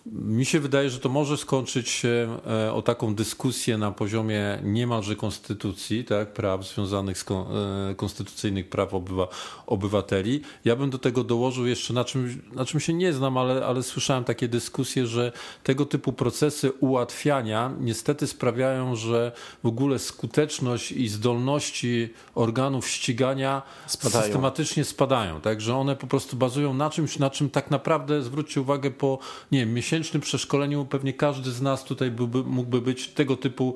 Mi 0.07 0.45
się 0.45 0.61
wydaje, 0.61 0.91
że 0.91 1.01
to 1.01 1.09
może 1.09 1.37
skończyć 1.37 1.89
się 1.89 2.39
e, 2.47 2.73
o 2.73 2.83
taką 2.83 3.15
dyskusję 3.15 3.79
na 3.79 3.93
poziomie 3.93 4.59
niemalże 4.63 5.17
konstytucji, 5.17 6.05
tak, 6.05 6.33
praw 6.33 6.67
związanych 6.67 7.19
z 7.19 7.25
e, 7.31 7.95
konstytucyjnych 7.97 8.69
praw 8.69 8.95
obywa, 8.95 9.29
obywateli. 9.67 10.41
Ja 10.65 10.77
bym 10.77 10.91
do 10.91 10.99
tego 10.99 11.25
dołożył 11.25 11.67
jeszcze, 11.67 11.95
na 11.95 12.05
czym, 12.05 12.43
na 12.53 12.65
czym 12.65 12.81
się 12.81 12.93
nie 12.93 13.13
znam, 13.13 13.37
ale, 13.37 13.67
ale 13.67 13.83
słyszałem 13.83 14.25
takie 14.25 14.49
dyskusje, 14.49 15.07
że 15.07 15.33
tego 15.63 15.87
typu 15.87 16.13
procesy 16.13 16.73
ułatwiania 16.73 17.71
niestety 17.81 18.27
sprawiają, 18.27 18.97
że 18.97 19.33
w 19.63 19.67
ogóle 19.67 19.99
skuteczność 19.99 20.93
i 20.93 21.09
zdolności 21.09 22.09
organów 22.35 22.89
ścigania 22.89 23.63
spadają. 23.87 24.25
systematycznie 24.25 24.85
spadają. 24.85 25.41
Tak, 25.41 25.61
że 25.61 25.77
one 25.77 25.97
po 25.97 26.07
prostu 26.07 26.37
bazują 26.37 26.75
na 26.75 26.91
czymś, 26.91 27.19
na 27.19 27.31
czym 27.31 27.51
tak 27.51 27.71
naprawdę, 27.71 28.23
zwróćcie 28.23 28.61
uwagę, 28.61 28.91
po 28.91 29.19
nie 29.53 29.59
wiem, 29.59 29.73
miesięcznym 29.95 30.23
przeszkoleniu 30.23 30.85
pewnie 30.85 31.13
każdy 31.13 31.51
z 31.51 31.63
nas 31.63 31.85
tutaj 31.85 32.11
byłby, 32.11 32.45
mógłby 32.45 32.81
być 32.81 33.09
tego 33.09 33.37
typu 33.37 33.75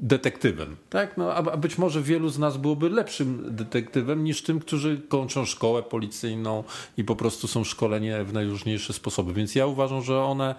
detektywem. 0.00 0.76
Tak? 0.90 1.16
No, 1.16 1.34
a, 1.34 1.56
być 1.56 1.78
może 1.78 2.02
wielu 2.02 2.28
z 2.28 2.38
nas 2.38 2.56
byłoby 2.56 2.90
lepszym 2.90 3.56
detektywem 3.56 4.24
niż 4.24 4.42
tym, 4.42 4.60
którzy 4.60 5.00
kończą 5.08 5.44
szkołę 5.44 5.82
policyjną 5.82 6.64
i 6.96 7.04
po 7.04 7.16
prostu 7.16 7.48
są 7.48 7.64
szkoleni 7.64 8.08
w 8.24 8.32
najróżniejsze 8.32 8.92
sposoby. 8.92 9.32
Więc 9.32 9.54
ja 9.54 9.66
uważam, 9.66 10.02
że 10.02 10.22
one 10.22 10.54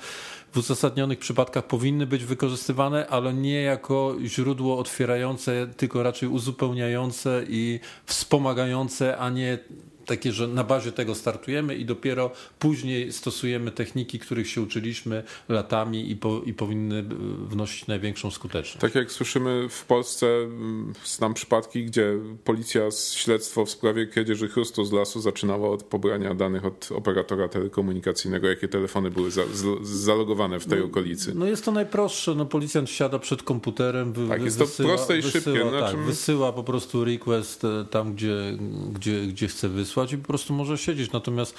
w 0.52 0.58
uzasadnionych 0.58 1.20
przypadkach 1.20 1.68
powinny 1.68 2.08
być 2.08 2.24
wykorzystywane, 2.24 3.08
ale 3.08 3.34
nie 3.34 3.62
jako 3.62 4.16
źródło 4.26 4.78
otwierające, 4.78 5.68
tylko 5.78 6.04
raczej 6.04 6.30
uzupełniające 6.30 7.44
i 7.50 7.80
wspomagające, 8.06 9.18
a 9.18 9.30
nie 9.30 9.58
takie, 10.06 10.32
że 10.32 10.48
na 10.48 10.64
bazie 10.64 10.92
tego 10.92 11.16
startujemy 11.16 11.76
i 11.76 11.86
dopiero 11.86 12.32
później 12.60 13.12
stosujemy 13.12 13.72
techniki, 13.72 14.20
których 14.20 14.50
się 14.50 14.62
uczyliśmy 14.62 15.24
latami 15.50 16.12
i, 16.12 16.16
po, 16.16 16.42
i 16.46 16.54
powinny 16.54 17.00
e, 17.00 17.04
wnosić 17.48 17.88
największą 17.88 18.32
skuteczność. 18.32 18.78
Tak 18.78 18.96
jak 18.96 19.12
słyszymy 19.12 19.70
w 19.70 19.86
Polsce, 19.86 20.28
mm, 20.28 20.94
znam 21.06 21.34
przypadki, 21.34 21.86
gdzie 21.86 22.14
policja 22.44 22.82
śledztwo 23.14 23.66
w 23.66 23.70
sprawie 23.70 24.08
kradzieży 24.08 24.48
chrustu 24.48 24.86
z 24.86 24.92
lasu 24.92 25.22
zaczynała 25.22 25.70
od 25.70 25.84
pobrania 25.84 26.34
danych 26.36 26.66
od 26.66 26.90
operatora 26.96 27.48
telekomunikacyjnego, 27.48 28.48
jakie 28.48 28.68
telefony 28.68 29.12
były 29.12 29.32
za, 29.32 29.42
z, 29.54 29.88
zalogowane 29.88 30.60
w 30.60 30.66
tej 30.66 30.80
no, 30.80 30.86
okolicy. 30.86 31.36
No 31.36 31.46
jest 31.46 31.66
to 31.66 31.72
najprostsze. 31.72 32.36
No, 32.36 32.46
policjant 32.46 32.90
siada 32.90 33.20
przed 33.20 33.44
komputerem, 33.44 34.14
wy, 34.14 34.28
tak, 34.28 34.44
jest 34.44 34.58
wysyła, 34.58 34.90
to 34.90 34.96
proste 34.96 35.18
i 35.18 35.22
szybkie. 35.22 35.52
Wysyła, 35.52 35.82
tak, 35.82 35.92
czym... 35.92 36.06
wysyła 36.06 36.54
po 36.54 36.64
prostu 36.64 37.06
request 37.06 37.66
e, 37.66 37.86
tam, 37.90 38.14
gdzie, 38.14 38.58
gdzie, 38.94 39.28
gdzie 39.28 39.48
chce 39.48 39.70
wysłać 39.70 39.93
wysłać 39.94 40.14
i 40.14 40.18
po 40.18 40.28
prostu 40.28 40.54
może 40.54 40.78
siedzieć. 40.78 41.12
Natomiast 41.12 41.56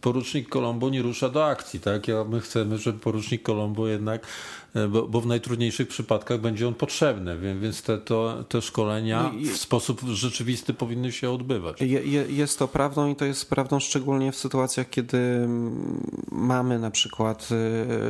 porucznik 0.00 0.48
Colombo 0.48 0.90
nie 0.90 1.02
rusza 1.02 1.28
do 1.28 1.46
akcji, 1.46 1.80
tak? 1.80 2.08
Ja, 2.08 2.24
my 2.24 2.40
chcemy, 2.40 2.78
żeby 2.78 2.98
porucznik 2.98 3.42
Colombo 3.42 3.88
jednak, 3.88 4.26
e, 4.74 4.88
bo, 4.88 5.08
bo 5.08 5.20
w 5.20 5.26
najtrudniejszych 5.26 5.88
przypadkach 5.88 6.40
będzie 6.40 6.68
on 6.68 6.74
potrzebny, 6.74 7.58
więc 7.60 7.82
te, 7.82 7.98
to, 7.98 8.44
te 8.48 8.62
szkolenia 8.62 9.32
no 9.34 9.52
w 9.52 9.56
sposób 9.56 10.00
rzeczywisty 10.00 10.74
powinny 10.74 11.12
się 11.12 11.30
odbywać. 11.30 11.80
Je, 11.80 12.02
jest 12.28 12.58
to 12.58 12.68
prawdą 12.68 13.10
i 13.10 13.16
to 13.16 13.24
jest 13.24 13.50
prawdą 13.50 13.80
szczególnie 13.80 14.32
w 14.32 14.36
sytuacjach, 14.36 14.90
kiedy 14.90 15.18
mm, 15.18 16.00
mamy 16.32 16.78
na 16.78 16.90
przykład 16.90 17.48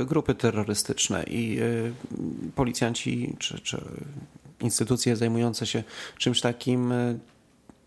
e, 0.00 0.04
grupy 0.04 0.34
terrorystyczne 0.34 1.24
i 1.24 1.58
e, 1.58 1.64
policjanci 2.54 3.36
czy, 3.38 3.60
czy 3.60 3.84
instytucje 4.60 5.16
zajmujące 5.16 5.66
się 5.66 5.82
czymś 6.18 6.40
takim 6.40 6.92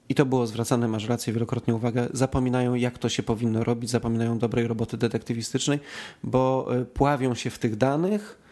i 0.10 0.16
to 0.16 0.26
było 0.26 0.48
zwracane, 0.48 0.88
masz 0.88 1.08
rację, 1.08 1.34
wielokrotnie 1.34 1.76
uwagę, 1.76 2.08
zapominają 2.14 2.74
jak 2.74 2.98
to 2.98 3.10
się 3.10 3.24
powinno 3.24 3.64
robić, 3.64 3.90
zapominają 3.90 4.38
dobrej 4.38 4.68
roboty 4.68 4.98
detektywistycznej, 4.98 5.80
bo 6.24 6.68
e, 6.76 6.86
pławią 6.86 7.36
się 7.36 7.50
w 7.50 7.60
tych 7.60 7.76
danych, 7.76 8.43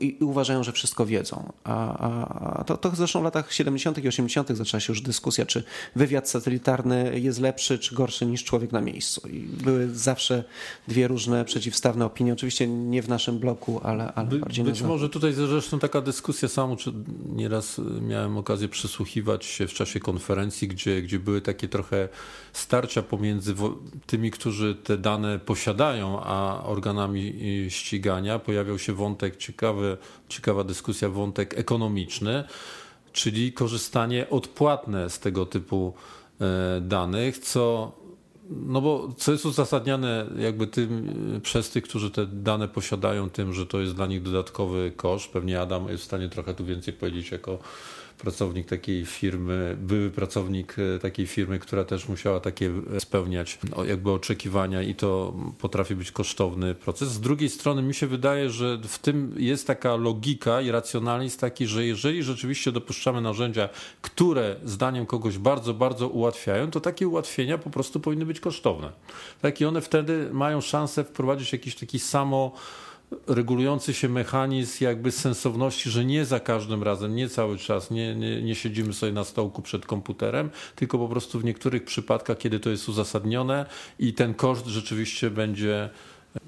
i, 0.00 0.16
uważają, 0.20 0.64
że 0.64 0.72
wszystko 0.72 1.06
wiedzą. 1.06 1.52
A, 1.64 2.58
a 2.58 2.64
to, 2.64 2.76
to 2.76 2.90
zresztą 2.94 3.20
w 3.20 3.24
latach 3.24 3.52
70. 3.52 4.04
i 4.04 4.08
80. 4.08 4.48
zaczęła 4.48 4.80
się 4.80 4.92
już 4.92 5.02
dyskusja, 5.02 5.46
czy 5.46 5.64
wywiad 5.96 6.28
satelitarny 6.28 7.20
jest 7.20 7.40
lepszy 7.40 7.78
czy 7.78 7.94
gorszy 7.94 8.26
niż 8.26 8.44
człowiek 8.44 8.72
na 8.72 8.80
miejscu. 8.80 9.28
I 9.28 9.40
były 9.40 9.94
zawsze 9.94 10.44
dwie 10.88 11.08
różne 11.08 11.44
przeciwstawne 11.44 12.04
opinie. 12.04 12.32
Oczywiście 12.32 12.66
nie 12.66 13.02
w 13.02 13.08
naszym 13.08 13.38
bloku, 13.38 13.80
ale, 13.82 14.12
ale 14.12 14.28
By, 14.28 14.38
bardziej 14.38 14.64
Być 14.64 14.82
może 14.82 15.08
tutaj 15.08 15.32
zresztą 15.32 15.78
taka 15.78 16.00
dyskusja 16.00 16.48
samą, 16.48 16.76
czy 16.76 16.92
nieraz 17.32 17.80
miałem 18.00 18.36
okazję 18.36 18.68
przysłuchiwać 18.68 19.44
się 19.44 19.66
w 19.66 19.72
czasie 19.72 20.00
konferencji, 20.00 20.68
gdzie, 20.68 21.02
gdzie 21.02 21.18
były 21.18 21.40
takie 21.40 21.68
trochę 21.68 22.08
starcia 22.52 23.02
pomiędzy 23.02 23.54
tymi, 24.06 24.30
którzy 24.30 24.74
te 24.74 24.98
dane 24.98 25.38
posiadają, 25.38 26.20
a 26.22 26.64
organami 26.64 27.34
ścigania. 27.68 28.38
Pojawiał 28.38 28.78
się 28.78 28.92
wątek 28.92 29.36
ciekawy, 29.60 29.96
ciekawa 30.28 30.64
dyskusja, 30.64 31.08
wątek 31.08 31.58
ekonomiczny, 31.58 32.44
czyli 33.12 33.52
korzystanie 33.52 34.30
odpłatne 34.30 35.10
z 35.10 35.18
tego 35.18 35.46
typu 35.46 35.94
e, 36.40 36.80
danych, 36.80 37.38
co 37.38 37.92
no 38.50 38.80
bo 38.80 39.14
co 39.16 39.32
jest 39.32 39.46
uzasadniane 39.46 40.26
jakby 40.38 40.66
tym 40.66 41.14
przez 41.42 41.70
tych, 41.70 41.84
którzy 41.84 42.10
te 42.10 42.26
dane 42.26 42.68
posiadają, 42.68 43.30
tym, 43.30 43.52
że 43.52 43.66
to 43.66 43.80
jest 43.80 43.94
dla 43.94 44.06
nich 44.06 44.22
dodatkowy 44.22 44.92
koszt. 44.96 45.32
Pewnie 45.32 45.60
Adam 45.60 45.88
jest 45.88 46.02
w 46.02 46.06
stanie 46.06 46.28
trochę 46.28 46.54
tu 46.54 46.64
więcej 46.64 46.94
powiedzieć 46.94 47.30
jako 47.30 47.58
pracownik 48.20 48.66
takiej 48.66 49.06
firmy, 49.06 49.76
były 49.80 50.10
pracownik 50.10 50.76
e, 50.78 50.98
takiej 50.98 51.26
firmy, 51.26 51.58
która 51.58 51.84
też 51.84 52.08
musiała 52.08 52.40
takie 52.40 52.72
e, 52.96 53.00
spełniać 53.00 53.58
no, 53.76 53.84
jakby 53.84 54.10
oczekiwania 54.10 54.82
i 54.82 54.94
to 54.94 55.34
potrafi 55.58 55.94
być 55.94 56.12
kosztowny 56.12 56.74
proces. 56.74 57.08
Z 57.08 57.20
drugiej 57.20 57.48
strony 57.48 57.82
mi 57.82 57.94
się 57.94 58.06
wydaje, 58.06 58.50
że 58.50 58.78
w 58.78 58.98
tym 58.98 59.34
jest 59.36 59.66
taka 59.66 59.96
logika 59.96 60.60
i 60.60 60.70
racjonalizm 60.70 61.38
taki, 61.38 61.66
że 61.66 61.86
jeżeli 61.86 62.22
rzeczywiście 62.22 62.72
dopuszczamy 62.72 63.20
narzędzia, 63.20 63.68
które 64.02 64.56
zdaniem 64.64 65.06
kogoś 65.06 65.38
bardzo, 65.38 65.74
bardzo 65.74 66.08
ułatwiają, 66.08 66.70
to 66.70 66.80
takie 66.80 67.08
ułatwienia 67.08 67.58
po 67.58 67.70
prostu 67.70 68.00
powinny 68.00 68.26
być 68.26 68.40
kosztowne. 68.40 68.92
Tak 69.40 69.60
i 69.60 69.64
one 69.64 69.80
wtedy 69.80 70.28
mają 70.32 70.60
szansę 70.60 71.04
wprowadzić 71.04 71.52
jakiś 71.52 71.74
taki 71.74 71.98
samo 71.98 72.52
regulujący 73.26 73.94
się 73.94 74.08
mechanizm 74.08 74.84
jakby 74.84 75.12
sensowności, 75.12 75.90
że 75.90 76.04
nie 76.04 76.24
za 76.24 76.40
każdym 76.40 76.82
razem, 76.82 77.14
nie 77.14 77.28
cały 77.28 77.58
czas, 77.58 77.90
nie, 77.90 78.14
nie, 78.14 78.42
nie 78.42 78.54
siedzimy 78.54 78.92
sobie 78.92 79.12
na 79.12 79.24
stołku 79.24 79.62
przed 79.62 79.86
komputerem, 79.86 80.50
tylko 80.76 80.98
po 80.98 81.08
prostu 81.08 81.40
w 81.40 81.44
niektórych 81.44 81.84
przypadkach, 81.84 82.38
kiedy 82.38 82.60
to 82.60 82.70
jest 82.70 82.88
uzasadnione 82.88 83.66
i 83.98 84.14
ten 84.14 84.34
koszt 84.34 84.66
rzeczywiście 84.66 85.30
będzie 85.30 85.90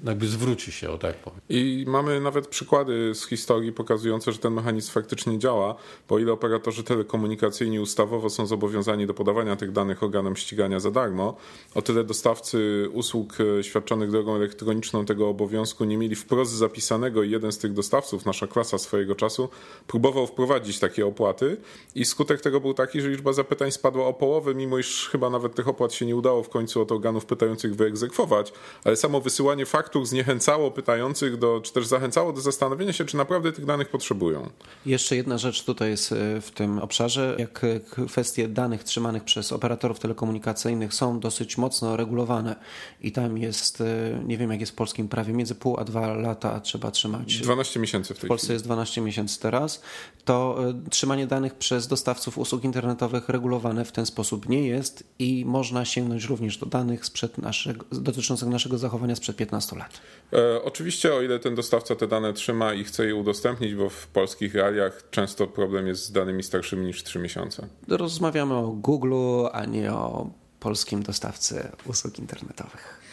jakby 0.03 0.27
zwróci 0.27 0.71
się, 0.71 0.89
o 0.89 0.97
tak 0.97 1.15
powiem. 1.15 1.39
I 1.49 1.85
mamy 1.87 2.19
nawet 2.19 2.47
przykłady 2.47 3.15
z 3.15 3.25
historii 3.25 3.73
pokazujące, 3.73 4.31
że 4.31 4.37
ten 4.37 4.53
mechanizm 4.53 4.91
faktycznie 4.91 5.39
działa, 5.39 5.75
bo 6.09 6.19
ile 6.19 6.31
operatorzy 6.31 6.83
telekomunikacyjni 6.83 7.79
ustawowo 7.79 8.29
są 8.29 8.45
zobowiązani 8.45 9.07
do 9.07 9.13
podawania 9.13 9.55
tych 9.55 9.71
danych 9.71 10.03
organom 10.03 10.35
ścigania 10.35 10.79
za 10.79 10.91
darmo, 10.91 11.37
o 11.75 11.81
tyle 11.81 12.03
dostawcy 12.03 12.89
usług 12.93 13.37
e, 13.59 13.63
świadczonych 13.63 14.11
drogą 14.11 14.35
elektroniczną 14.35 15.05
tego 15.05 15.29
obowiązku 15.29 15.85
nie 15.85 15.97
mieli 15.97 16.15
wprost 16.15 16.51
zapisanego 16.51 17.23
i 17.23 17.31
jeden 17.31 17.51
z 17.51 17.57
tych 17.57 17.73
dostawców, 17.73 18.25
nasza 18.25 18.47
klasa 18.47 18.77
swojego 18.77 19.15
czasu, 19.15 19.49
próbował 19.87 20.27
wprowadzić 20.27 20.79
takie 20.79 21.05
opłaty 21.05 21.57
i 21.95 22.05
skutek 22.05 22.41
tego 22.41 22.59
był 22.59 22.73
taki, 22.73 23.01
że 23.01 23.09
liczba 23.09 23.33
zapytań 23.33 23.71
spadła 23.71 24.07
o 24.07 24.13
połowę, 24.13 24.55
mimo 24.55 24.77
iż 24.77 25.09
chyba 25.09 25.29
nawet 25.29 25.55
tych 25.55 25.67
opłat 25.67 25.93
się 25.93 26.05
nie 26.05 26.15
udało 26.15 26.43
w 26.43 26.49
końcu 26.49 26.81
od 26.81 26.91
organów 26.91 27.25
pytających 27.25 27.75
wyegzekwować, 27.75 28.53
ale 28.83 28.95
samo 28.95 29.21
wysyłanie 29.21 29.65
faktur 29.73 30.05
zniechęcało 30.05 30.71
pytających 30.71 31.37
do, 31.37 31.61
czy 31.61 31.73
też 31.73 31.87
zachęcało 31.87 32.33
do 32.33 32.41
zastanowienia 32.41 32.93
się, 32.93 33.05
czy 33.05 33.17
naprawdę 33.17 33.51
tych 33.51 33.65
danych 33.65 33.89
potrzebują. 33.89 34.49
Jeszcze 34.85 35.15
jedna 35.15 35.37
rzecz 35.37 35.63
tutaj 35.63 35.89
jest 35.89 36.11
e, 36.11 36.41
w 36.41 36.51
tym 36.51 36.79
obszarze, 36.79 37.35
jak 37.39 37.63
e, 37.63 37.79
kwestie 38.07 38.47
danych 38.47 38.83
trzymanych 38.83 39.23
przez 39.23 39.51
operatorów 39.51 39.99
telekomunikacyjnych 39.99 40.93
są 40.93 41.19
dosyć 41.19 41.57
mocno 41.57 41.97
regulowane 41.97 42.55
i 43.01 43.11
tam 43.11 43.37
jest, 43.37 43.81
e, 43.81 43.85
nie 44.25 44.37
wiem 44.37 44.51
jak 44.51 44.59
jest 44.59 44.71
w 44.71 44.75
polskim 44.75 45.07
prawie, 45.07 45.33
między 45.33 45.55
pół 45.55 45.79
a 45.79 45.83
dwa 45.83 46.13
lata 46.13 46.59
trzeba 46.59 46.91
trzymać. 46.91 47.37
12 47.37 47.79
miesięcy 47.79 48.13
w 48.13 48.19
tej 48.19 48.27
W 48.27 48.29
Polsce 48.29 48.45
chwili. 48.45 48.55
jest 48.55 48.65
12 48.65 49.01
miesięcy 49.01 49.39
teraz. 49.39 49.81
To 50.25 50.57
trzymanie 50.89 51.27
danych 51.27 51.55
przez 51.55 51.87
dostawców 51.87 52.37
usług 52.37 52.63
internetowych 52.63 53.29
regulowane 53.29 53.85
w 53.85 53.91
ten 53.91 54.05
sposób 54.05 54.49
nie 54.49 54.67
jest 54.67 55.03
i 55.19 55.45
można 55.45 55.85
sięgnąć 55.85 56.23
również 56.23 56.57
do 56.57 56.65
danych 56.65 57.05
sprzed 57.05 57.37
naszego, 57.37 57.85
dotyczących 57.91 58.49
naszego 58.49 58.77
zachowania 58.77 59.15
sprzed 59.15 59.35
15 59.35 59.62
15 59.69 59.75
lat. 59.75 60.01
E, 60.33 60.63
oczywiście, 60.63 61.13
o 61.13 61.21
ile 61.21 61.39
ten 61.39 61.55
dostawca 61.55 61.95
te 61.95 62.07
dane 62.07 62.33
trzyma 62.33 62.73
i 62.73 62.83
chce 62.83 63.05
je 63.05 63.15
udostępnić, 63.15 63.75
bo 63.75 63.89
w 63.89 64.07
polskich 64.07 64.55
realiach 64.55 65.03
często 65.11 65.47
problem 65.47 65.87
jest 65.87 66.05
z 66.05 66.11
danymi 66.11 66.43
starszymi 66.43 66.85
niż 66.85 67.03
3 67.03 67.19
miesiące. 67.19 67.67
Rozmawiamy 67.87 68.53
o 68.53 68.67
Google, 68.67 69.13
a 69.51 69.65
nie 69.65 69.93
o 69.93 70.29
polskim 70.59 71.03
dostawcy 71.03 71.71
usług 71.85 72.19
internetowych. 72.19 73.03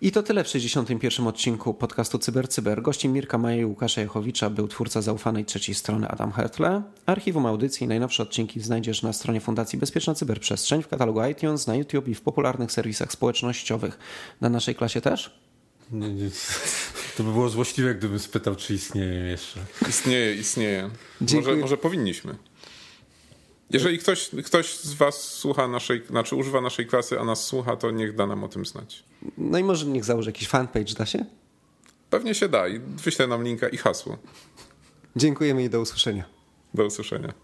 I 0.00 0.12
to 0.12 0.22
tyle 0.22 0.44
w 0.44 0.48
61. 0.48 1.26
odcinku 1.26 1.74
podcastu 1.74 2.18
CyberCyber. 2.18 2.82
Gościem 2.82 3.12
Mirka 3.12 3.38
Maja 3.38 3.56
i 3.56 3.64
Łukasza 3.64 4.00
Jachowicza 4.00 4.50
był 4.50 4.68
twórca 4.68 5.02
zaufanej 5.02 5.44
trzeciej 5.44 5.74
strony 5.74 6.08
Adam 6.08 6.32
Hertle. 6.32 6.82
Archiwum 7.06 7.46
audycji 7.46 7.84
i 7.84 7.88
najnowsze 7.88 8.22
odcinki 8.22 8.60
znajdziesz 8.60 9.02
na 9.02 9.12
stronie 9.12 9.40
Fundacji 9.40 9.78
Bezpieczna 9.78 10.14
Cyberprzestrzeń, 10.14 10.82
w 10.82 10.88
katalogu 10.88 11.24
iTunes, 11.24 11.66
na 11.66 11.76
YouTube 11.76 12.08
i 12.08 12.14
w 12.14 12.20
popularnych 12.20 12.72
serwisach 12.72 13.12
społecznościowych. 13.12 13.98
Na 14.40 14.48
naszej 14.48 14.74
klasie 14.74 15.00
też? 15.00 15.43
Nie, 15.92 16.08
nie. 16.08 16.30
To 17.16 17.22
by 17.22 17.32
było 17.32 17.48
złośliwe, 17.48 17.94
gdybym 17.94 18.18
spytał, 18.18 18.56
czy 18.56 18.74
istnieje 18.74 19.14
jeszcze. 19.14 19.60
Istnieje, 19.88 20.34
istnieje. 20.34 20.90
Może, 21.34 21.56
może 21.56 21.76
powinniśmy. 21.76 22.36
Jeżeli 23.70 23.98
ktoś, 23.98 24.30
ktoś 24.44 24.76
z 24.76 24.94
Was 24.94 25.22
słucha 25.22 25.68
naszej, 25.68 26.02
znaczy 26.06 26.36
używa 26.36 26.60
naszej 26.60 26.86
klasy, 26.86 27.20
a 27.20 27.24
nas 27.24 27.44
słucha, 27.46 27.76
to 27.76 27.90
niech 27.90 28.14
da 28.14 28.26
nam 28.26 28.44
o 28.44 28.48
tym 28.48 28.66
znać. 28.66 29.04
No 29.38 29.58
i 29.58 29.64
może 29.64 29.86
niech 29.86 30.04
założy 30.04 30.28
jakiś 30.28 30.48
fanpage, 30.48 30.94
da 30.94 31.06
się? 31.06 31.24
Pewnie 32.10 32.34
się 32.34 32.48
da 32.48 32.68
i 32.68 32.78
wyślę 32.78 33.26
nam 33.26 33.44
linka 33.44 33.68
i 33.68 33.76
hasło. 33.76 34.18
Dziękujemy 35.16 35.64
i 35.64 35.70
do 35.70 35.80
usłyszenia. 35.80 36.24
Do 36.74 36.84
usłyszenia. 36.84 37.34